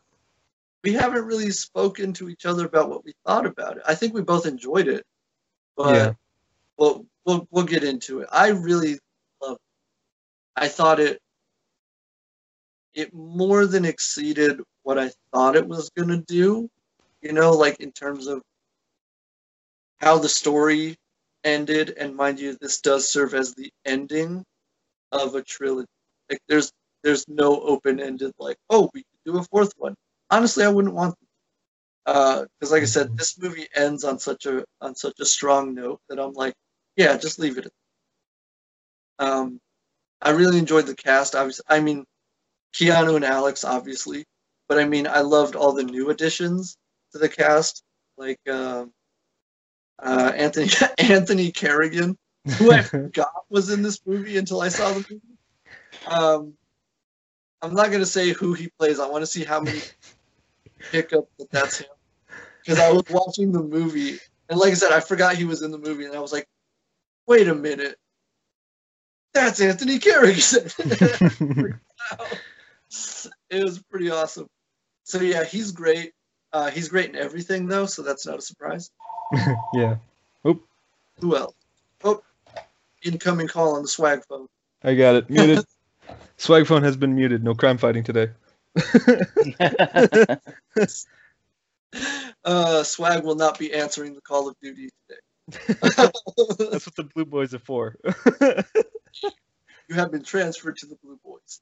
[0.84, 3.84] We haven't really spoken to each other about what we thought about it.
[3.88, 5.06] I think we both enjoyed it,
[5.78, 6.14] but Yeah.
[6.78, 8.30] we'll, we'll we'll get into it.
[8.32, 8.97] I really
[9.43, 9.60] loved.
[9.60, 10.64] It.
[10.64, 11.22] I thought it
[12.95, 16.68] it more than exceeded what I thought it was gonna do.
[17.22, 18.41] You know, like in terms of
[19.99, 20.97] how the story
[21.43, 24.43] ended, and mind you, this does serve as the ending
[25.11, 25.88] of a trilogy.
[26.30, 26.72] Like there's
[27.03, 29.95] there's no open ended like, oh, we could do a fourth one.
[30.32, 31.15] Honestly, I wouldn't want
[32.05, 35.76] uh, because like I said, this movie ends on such a on such a strong
[35.76, 36.53] note that I'm like,
[36.97, 37.72] yeah, just leave it.
[39.19, 39.59] Um,
[40.22, 41.36] I really enjoyed the cast.
[41.36, 42.05] Obviously, I mean,
[42.76, 44.26] Keanu and Alex, obviously,
[44.69, 46.78] but I mean, I loved all the new additions
[47.12, 47.84] to the cast,
[48.18, 48.91] like um,
[49.99, 52.18] uh, Anthony Anthony Carrigan,
[52.57, 55.22] who I forgot was in this movie until I saw the movie.
[56.07, 56.53] Um,
[57.62, 58.99] I'm not gonna say who he plays.
[58.99, 59.82] I want to see how many
[60.91, 61.89] pick up that that's him
[62.59, 64.20] because I was watching the movie
[64.51, 66.45] and like I said, I forgot he was in the movie, and I was like,
[67.26, 67.95] wait a minute,
[69.34, 70.43] that's Anthony Carrigan.
[73.49, 74.47] it was pretty awesome.
[75.03, 76.12] So yeah, he's great.
[76.54, 78.91] Uh, he's great in everything though, so that's not a surprise.
[79.74, 79.95] yeah.
[81.22, 81.54] Who else?
[82.04, 82.22] Oh,
[83.04, 84.47] incoming call on the swag phone.
[84.84, 85.30] I got it.
[85.30, 85.66] Muted.
[86.38, 87.43] Swag phone has been muted.
[87.43, 88.30] No crime fighting today.
[92.45, 95.20] Uh, swag will not be answering the Call of Duty today.
[95.82, 97.97] That's what the blue boys are for.
[99.89, 101.60] you have been transferred to the Blue Boys.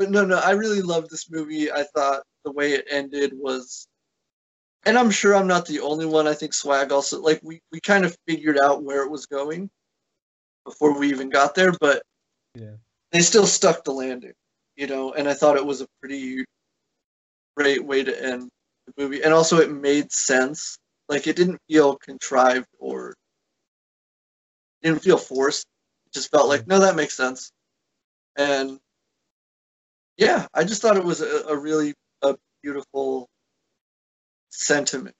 [0.00, 1.70] But no, no, I really loved this movie.
[1.70, 3.86] I thought the way it ended was,
[4.86, 6.26] and I'm sure I'm not the only one.
[6.26, 9.68] I think Swag also like we we kind of figured out where it was going
[10.64, 12.02] before we even got there, but
[12.54, 12.76] Yeah.
[13.12, 14.32] they still stuck the landing,
[14.74, 15.12] you know.
[15.12, 16.46] And I thought it was a pretty
[17.54, 18.48] great way to end
[18.86, 20.78] the movie, and also it made sense.
[21.10, 23.14] Like it didn't feel contrived or
[24.82, 25.66] didn't feel forced.
[26.06, 27.52] It just felt like no, that makes sense.
[28.36, 28.80] And
[30.20, 33.28] yeah, I just thought it was a, a really a beautiful
[34.50, 35.16] sentiment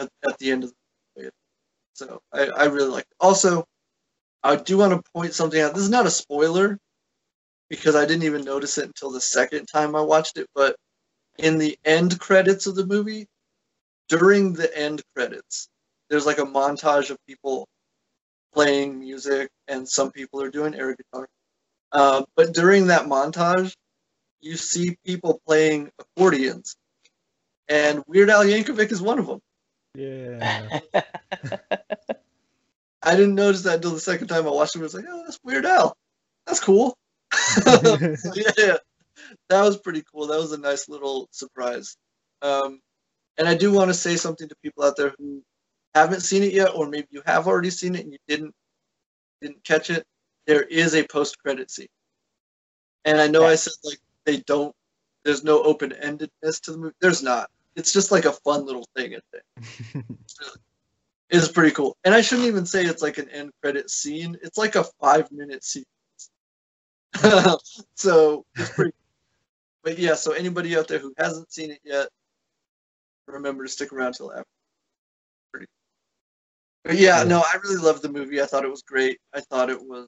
[0.00, 1.30] at, at the end of the movie.
[1.94, 3.16] So I, I really liked it.
[3.20, 3.64] Also,
[4.42, 5.74] I do want to point something out.
[5.74, 6.78] This is not a spoiler
[7.70, 10.76] because I didn't even notice it until the second time I watched it, but
[11.38, 13.26] in the end credits of the movie,
[14.08, 15.68] during the end credits,
[16.10, 17.68] there's like a montage of people
[18.54, 21.28] playing music and some people are doing air guitar.
[21.92, 23.74] Uh, but during that montage,
[24.40, 26.76] you see people playing accordions,
[27.68, 29.40] and Weird Al Yankovic is one of them.
[29.94, 30.80] yeah.
[33.02, 34.80] I didn't notice that until the second time I watched it.
[34.80, 35.96] I was like, oh, that's Weird Al.
[36.46, 36.96] That's cool.
[37.66, 38.76] yeah,
[39.48, 40.26] that was pretty cool.
[40.26, 41.96] That was a nice little surprise.
[42.42, 42.80] Um,
[43.38, 45.42] and I do want to say something to people out there who
[45.94, 48.54] haven't seen it yet, or maybe you have already seen it and you didn't
[49.40, 50.04] didn't catch it.
[50.46, 51.88] There is a post credit scene,
[53.04, 53.98] and I know I said like
[54.28, 54.74] they don't.
[55.24, 56.94] There's no open endedness to the movie.
[57.00, 57.48] There's not.
[57.76, 59.14] It's just like a fun little thing.
[59.14, 59.20] I
[59.94, 60.04] think
[61.30, 61.96] it's pretty cool.
[62.04, 64.36] And I shouldn't even say it's like an end credit scene.
[64.42, 65.88] It's like a five minute sequence.
[67.94, 68.92] so it's pretty.
[69.82, 72.08] But yeah, so anybody out there who hasn't seen it yet,
[73.26, 74.44] remember to stick around till after.
[75.52, 75.66] Pretty.
[76.84, 77.24] But yeah, Yeah.
[77.24, 78.42] no, I really loved the movie.
[78.42, 79.18] I thought it was great.
[79.32, 80.06] I thought it was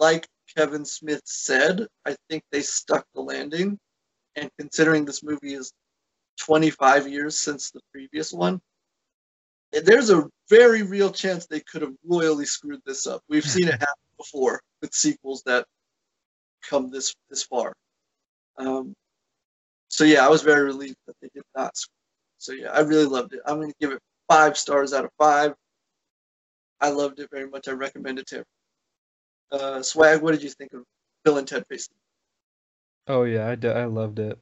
[0.00, 0.26] like
[0.58, 1.86] Kevin Smith said.
[2.04, 3.78] I think they stuck the landing,
[4.34, 5.72] and considering this movie is
[6.40, 8.60] 25 years since the previous one,
[9.70, 13.22] there's a very real chance they could have royally screwed this up.
[13.28, 13.86] We've seen it happen
[14.18, 15.64] before with sequels that
[16.68, 17.72] come this this far.
[18.56, 18.94] Um,
[19.86, 21.76] so yeah, I was very relieved that they did not.
[21.76, 21.94] Screw.
[22.38, 23.40] So yeah, I really loved it.
[23.46, 25.54] I'm going to give it five stars out of five.
[26.80, 27.68] I loved it very much.
[27.68, 28.57] I recommend it to everyone.
[29.50, 30.84] Uh, Swag, what did you think of
[31.24, 31.88] Bill and Ted Face?
[33.08, 34.38] Oh yeah, I, d- I loved it.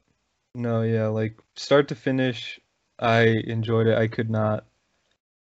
[0.55, 2.61] No, yeah, like start to finish,
[2.99, 3.99] I enjoyed it.
[3.99, 4.67] I could not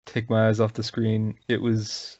[0.06, 1.38] take my eyes off the screen.
[1.48, 2.20] It was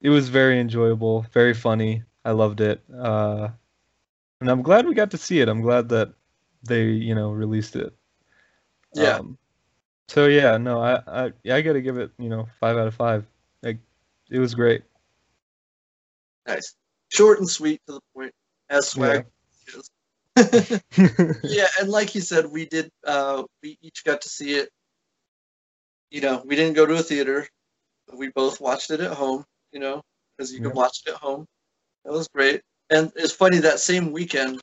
[0.00, 2.02] it was very enjoyable, very funny.
[2.24, 2.82] I loved it.
[2.92, 3.48] Uh
[4.40, 5.48] and I'm glad we got to see it.
[5.48, 6.14] I'm glad that
[6.64, 7.94] they, you know, released it.
[8.94, 9.18] Yeah.
[9.18, 9.38] Um,
[10.08, 12.88] so yeah, no, I I yeah, I got to give it, you know, 5 out
[12.88, 13.26] of 5.
[13.62, 13.78] Like
[14.30, 14.84] it was great.
[16.46, 16.74] Nice,
[17.08, 18.32] short and sweet to the point,
[18.68, 19.26] as Swag
[19.68, 19.90] is.
[21.44, 22.90] yeah, and like you said, we did.
[23.06, 24.68] Uh, we each got to see it.
[26.10, 27.46] You know, we didn't go to a theater.
[28.12, 29.44] We both watched it at home.
[29.72, 30.02] You know,
[30.36, 30.68] because you Yeah.
[30.68, 31.46] can watch it at home.
[32.04, 32.62] That was great.
[32.90, 34.60] And it's funny that same weekend,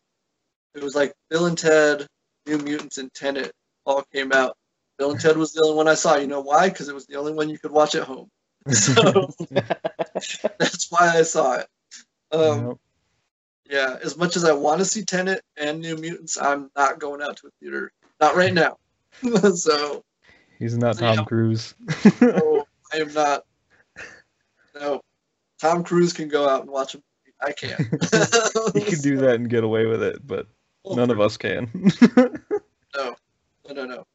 [0.76, 2.06] it was like Bill and Ted,
[2.46, 3.52] New Mutants, and Tenet
[3.86, 4.56] all came out.
[4.98, 6.18] Bill and Ted was the only one I saw.
[6.18, 6.70] You know why?
[6.70, 8.30] Because it was the only one you could watch at home.
[8.68, 9.30] So
[10.60, 11.68] that's why I saw it.
[12.32, 12.78] Um,
[13.70, 17.22] yeah, as much as I want to see Tenet and New Mutants, I'm not going
[17.22, 17.92] out to a theater.
[18.20, 18.78] Not right now.
[19.56, 20.04] so
[20.60, 21.16] He's not Yeah.
[21.16, 21.74] Tom Cruise.
[22.22, 23.46] no, I am not.
[24.76, 25.02] No,
[25.60, 27.36] Tom Cruise can go out and watch a movie.
[27.42, 27.80] I can't.
[28.74, 30.48] He can do that and get away with it, but
[30.86, 31.70] none of us can.
[32.96, 33.16] No,
[33.68, 34.06] no, no, no.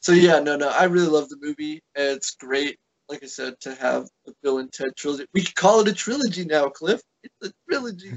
[0.00, 0.68] So yeah, no, no.
[0.68, 1.82] I really love the movie.
[1.94, 2.78] It's great,
[3.08, 5.24] like I said, to have the Bill and Ted trilogy.
[5.32, 7.00] We could call it a trilogy now, Cliff.
[7.22, 8.12] It's a trilogy.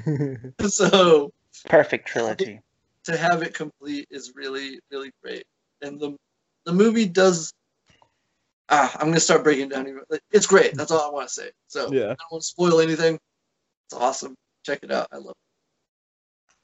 [0.68, 1.32] so
[1.66, 2.60] Perfect trilogy.
[3.06, 5.44] to have it complete is really really great
[5.82, 6.16] and the
[6.66, 7.52] the movie does
[8.70, 11.50] ah i'm gonna start breaking down even it's great that's all i want to say
[11.68, 12.04] so Yeah.
[12.06, 13.16] i don't want to spoil anything
[13.88, 14.36] it's awesome
[14.66, 15.36] check it out i love it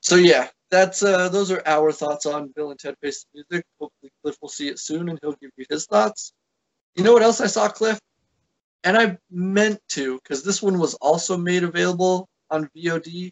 [0.02, 3.66] so yeah that's uh those are our thoughts on bill and ted face the music
[3.80, 6.32] hopefully cliff will see it soon and he'll give you his thoughts
[6.96, 8.00] you know what else i saw cliff
[8.84, 13.32] and i meant to because this one was also made available on vod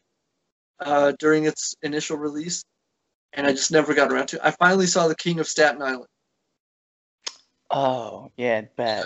[0.81, 2.65] uh, during its initial release
[3.35, 4.37] and I just never got around to.
[4.37, 4.41] it.
[4.43, 6.07] I finally saw The King of Staten Island.
[7.69, 9.05] Oh yeah, bad.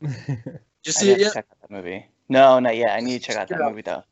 [0.00, 1.34] Did you see need it yet?
[1.34, 2.06] check out that movie.
[2.28, 2.90] No, not yet.
[2.90, 3.70] I need to check out Check that out.
[3.70, 4.04] movie though.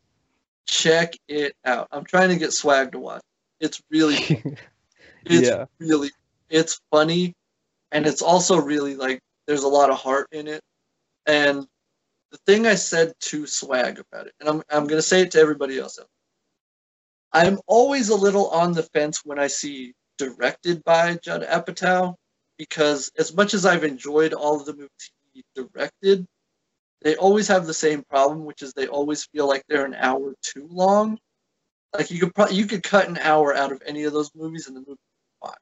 [0.67, 1.89] Check it out.
[1.93, 3.23] I'm trying to get Swag to watch.
[3.61, 4.17] It's really,
[5.27, 5.67] it's yeah.
[5.79, 6.11] really,
[6.51, 7.35] it's funny,
[7.93, 10.61] and it's also really like there's a lot of heart in it.
[11.27, 11.67] And
[12.33, 15.41] the thing I said to Swag about it, and I'm I'm gonna say it to
[15.41, 15.99] everybody else.
[17.33, 22.15] I'm always a little on the fence when I see directed by Judd Apatow,
[22.59, 26.27] because as much as I've enjoyed all of the movies he directed,
[27.03, 30.35] they always have the same problem, which is they always feel like they're an hour
[30.43, 31.19] too long.
[31.95, 34.67] Like you could probably you could cut an hour out of any of those movies,
[34.69, 35.01] and the movie
[35.43, 35.53] fine.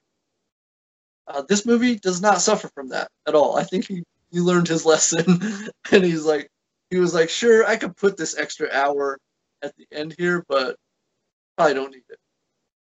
[1.26, 3.56] Uh, this movie does not suffer from that at all.
[3.56, 5.40] I think he he learned his lesson,
[5.92, 6.50] and he's like
[6.90, 9.18] he was like, sure, I could put this extra hour
[9.62, 10.76] at the end here, but
[11.56, 12.18] i don't need it.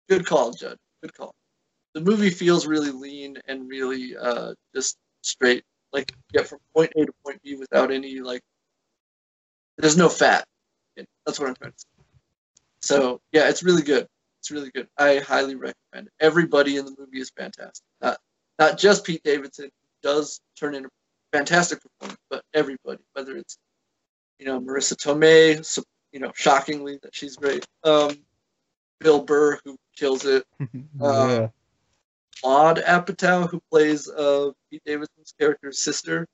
[0.09, 0.77] Good call, Judd.
[1.01, 1.33] Good call.
[1.93, 5.63] The movie feels really lean and really uh, just straight.
[5.93, 8.41] Like get from point A to point B without any like.
[9.77, 10.45] There's no fat.
[11.25, 12.03] That's what I'm trying to say.
[12.81, 14.07] So yeah, it's really good.
[14.39, 14.87] It's really good.
[14.97, 16.07] I highly recommend.
[16.07, 16.13] it.
[16.19, 17.83] Everybody in the movie is fantastic.
[18.01, 18.17] Not
[18.57, 19.69] not just Pete Davidson,
[20.01, 20.89] does turn in a
[21.31, 23.57] fantastic performance, but everybody, whether it's
[24.39, 27.65] you know Marisa Tomei, you know shockingly that she's great.
[27.83, 28.17] Um,
[28.99, 30.45] Bill Burr who kills it.
[30.99, 31.47] yeah.
[32.43, 36.27] Maude Apatow who plays uh, Pete Davidson's character's sister,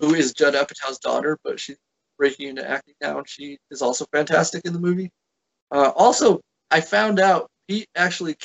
[0.00, 1.78] who is Judd Apatow's daughter, but she's
[2.18, 5.10] breaking into acting now, and she is also fantastic in the movie.
[5.70, 6.40] Uh, also,
[6.70, 8.36] I found out Pete actually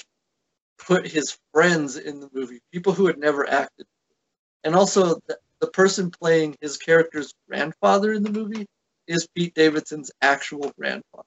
[0.78, 3.86] put his friends in the movie, people who had never acted,
[4.64, 8.66] and also the, the person playing his character's grandfather in the movie
[9.08, 11.24] is Pete Davidson's actual grandfather,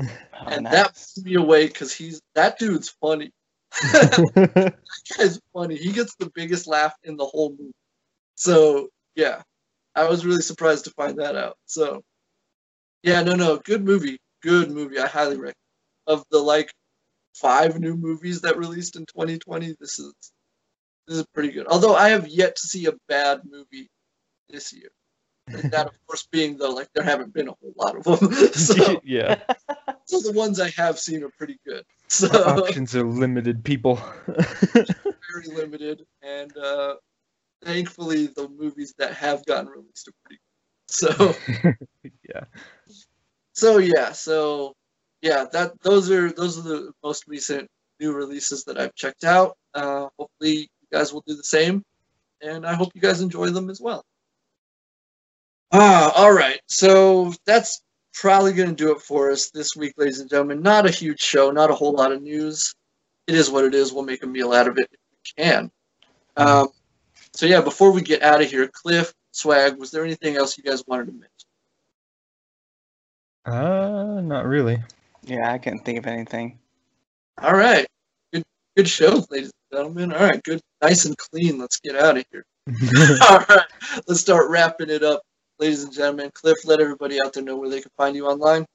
[0.00, 0.72] Oh, and nice.
[0.72, 3.30] that blew me away because he's that dude's funny.
[3.70, 4.74] that
[5.16, 5.76] guy's funny.
[5.76, 7.70] He gets the biggest laugh in the whole movie.
[8.34, 9.42] So yeah,
[9.94, 11.56] I was really surprised to find that out.
[11.66, 12.02] So
[13.04, 14.98] yeah, no, no, good movie, good movie.
[14.98, 15.54] I highly recommend.
[16.08, 16.72] Of the like
[17.34, 20.12] five new movies that released in 2020, this is
[21.06, 21.66] this is pretty good.
[21.68, 23.88] Although I have yet to see a bad movie
[24.48, 24.90] this year.
[25.48, 28.32] And that, of course, being though like there haven't been a whole lot of them.
[28.52, 29.40] so, yeah.
[30.04, 31.84] so the ones I have seen are pretty good.
[32.08, 34.00] So Options are limited, people.
[34.26, 36.96] very limited, and uh,
[37.64, 40.88] thankfully the movies that have gotten released are pretty good.
[40.88, 41.34] So
[42.28, 42.44] yeah.
[43.52, 44.74] so yeah, so
[45.22, 47.68] yeah, that those are those are the most recent
[48.00, 49.56] new releases that I've checked out.
[49.74, 51.84] Uh, hopefully you guys will do the same,
[52.40, 54.04] and I hope you guys enjoy them as well.
[55.72, 56.60] Ah, all right.
[56.66, 57.82] So that's
[58.14, 60.62] probably going to do it for us this week, ladies and gentlemen.
[60.62, 62.74] Not a huge show, not a whole lot of news.
[63.26, 63.92] It is what it is.
[63.92, 65.00] We'll make a meal out of it if
[65.38, 65.70] we can.
[66.36, 66.68] Um,
[67.32, 70.64] so yeah, before we get out of here, Cliff, Swag, was there anything else you
[70.64, 71.30] guys wanted to mention?
[73.44, 74.82] Uh, not really.
[75.24, 76.58] Yeah, I couldn't think of anything.
[77.42, 77.86] All right.
[78.32, 78.44] Good
[78.76, 80.12] good show, ladies and gentlemen.
[80.12, 81.58] All right, good nice and clean.
[81.58, 82.44] Let's get out of here.
[83.28, 83.66] All right.
[84.06, 85.22] Let's start wrapping it up.
[85.58, 88.66] Ladies and gentlemen, Cliff, let everybody out there know where they can find you online.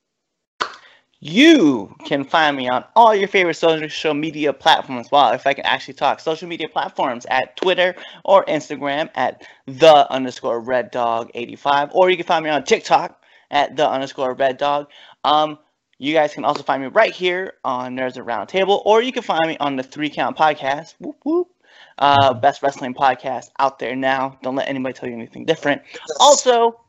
[1.24, 5.12] You can find me on all your favorite social media platforms.
[5.12, 7.94] Wow, if I can actually talk, social media platforms at Twitter
[8.26, 13.22] or Instagram at the underscore red dog 85, or you can find me on TikTok
[13.52, 14.89] at the underscore red dog.
[15.24, 15.60] Um,
[16.02, 19.22] you guys can also find me right here on Nerds Around Table, or you can
[19.22, 20.95] find me on the Three Count Podcast.
[20.99, 21.49] Whoop whoop.
[21.99, 24.39] Uh, best wrestling podcast out there now.
[24.41, 25.84] Don't let anybody tell you anything different.
[26.20, 26.82] Also,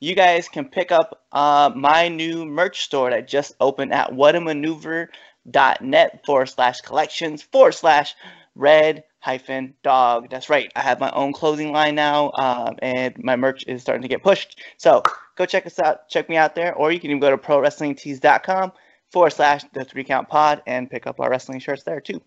[0.00, 6.26] you guys can pick up uh, my new merch store that just opened at whatamaneuver.net
[6.26, 8.16] forward slash collections forward slash
[8.56, 10.30] red hyphen dog.
[10.30, 10.72] That's right.
[10.74, 14.24] I have my own clothing line now, um, and my merch is starting to get
[14.24, 14.60] pushed.
[14.78, 15.04] So
[15.38, 16.08] go check us out.
[16.08, 18.72] Check me out there, or you can even go to prowrestlingtees.com
[19.10, 22.20] forward slash the three count pod and pick up our wrestling shirts there too.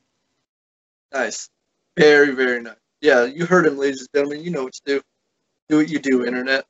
[1.14, 1.50] Nice.
[2.00, 2.76] Very, very nice.
[3.02, 4.44] Yeah, you heard him, ladies and gentlemen.
[4.44, 5.02] You know what to do.
[5.68, 6.66] Do what you do, internet.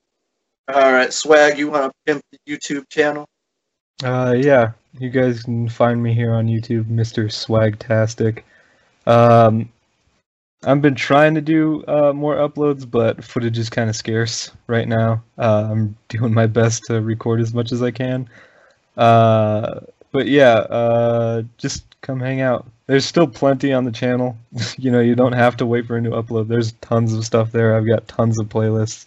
[0.67, 3.27] All right, Swag, you want to pimp the YouTube channel?
[4.03, 7.25] Uh, yeah, you guys can find me here on YouTube, Mr.
[7.25, 8.43] Swagtastic.
[9.05, 9.69] Um,
[10.63, 14.87] I've been trying to do uh, more uploads, but footage is kind of scarce right
[14.87, 15.23] now.
[15.37, 18.29] Uh, I'm doing my best to record as much as I can.
[18.95, 19.79] Uh,
[20.11, 22.67] but yeah, uh, just come hang out.
[22.85, 24.37] There's still plenty on the channel.
[24.77, 26.47] you know, you don't have to wait for a new upload.
[26.47, 27.75] There's tons of stuff there.
[27.75, 29.05] I've got tons of playlists.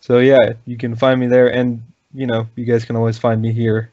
[0.00, 1.80] So yeah, you can find me there, and
[2.12, 3.92] you know, you guys can always find me here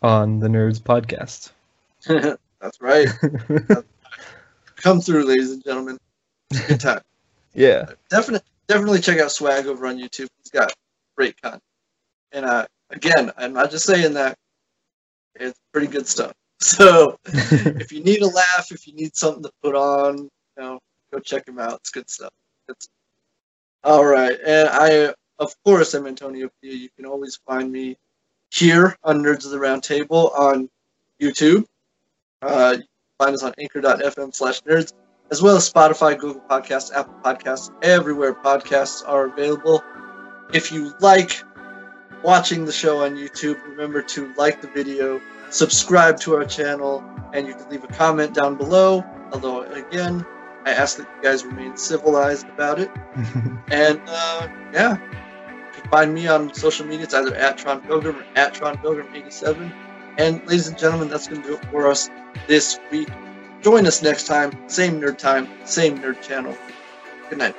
[0.00, 1.50] on the Nerds Podcast.
[2.60, 3.08] That's right.
[4.82, 5.98] Come through, ladies and gentlemen.
[6.68, 7.00] Good time.
[7.54, 7.86] yeah.
[8.10, 10.28] Definitely, definitely check out Swag over on YouTube.
[10.42, 10.72] He's got
[11.16, 11.62] great content.
[12.32, 14.36] And uh, again, I'm not just saying that.
[15.36, 16.32] It's pretty good stuff.
[16.62, 20.78] So if you need a laugh, if you need something to put on, you know,
[21.12, 21.80] go check him out.
[21.80, 22.30] It's good stuff.
[22.68, 22.88] It's
[23.82, 24.38] all right.
[24.46, 26.72] And I, of course, I'm Antonio P.
[26.72, 27.96] You can always find me
[28.50, 30.70] here on Nerds of the Round Table on
[31.20, 31.66] YouTube.
[32.42, 32.84] Uh, you
[33.22, 34.92] find us on anchor.fm slash nerds,
[35.30, 39.82] as well as Spotify, Google Podcasts, Apple Podcasts, everywhere podcasts are available.
[40.52, 41.40] If you like
[42.24, 45.20] watching the show on YouTube, remember to like the video,
[45.50, 49.04] subscribe to our channel, and you can leave a comment down below.
[49.32, 50.26] Although, again,
[50.66, 52.90] I ask that you guys remain civilized about it.
[53.70, 57.04] And uh, yeah, you can find me on social media.
[57.04, 59.72] It's either at Tron Pilgrim or at Tron Pilgrim 87.
[60.18, 62.10] And ladies and gentlemen, that's going to do it for us
[62.46, 63.08] this week.
[63.62, 66.56] Join us next time, same nerd time, same nerd channel.
[67.28, 67.56] Good night.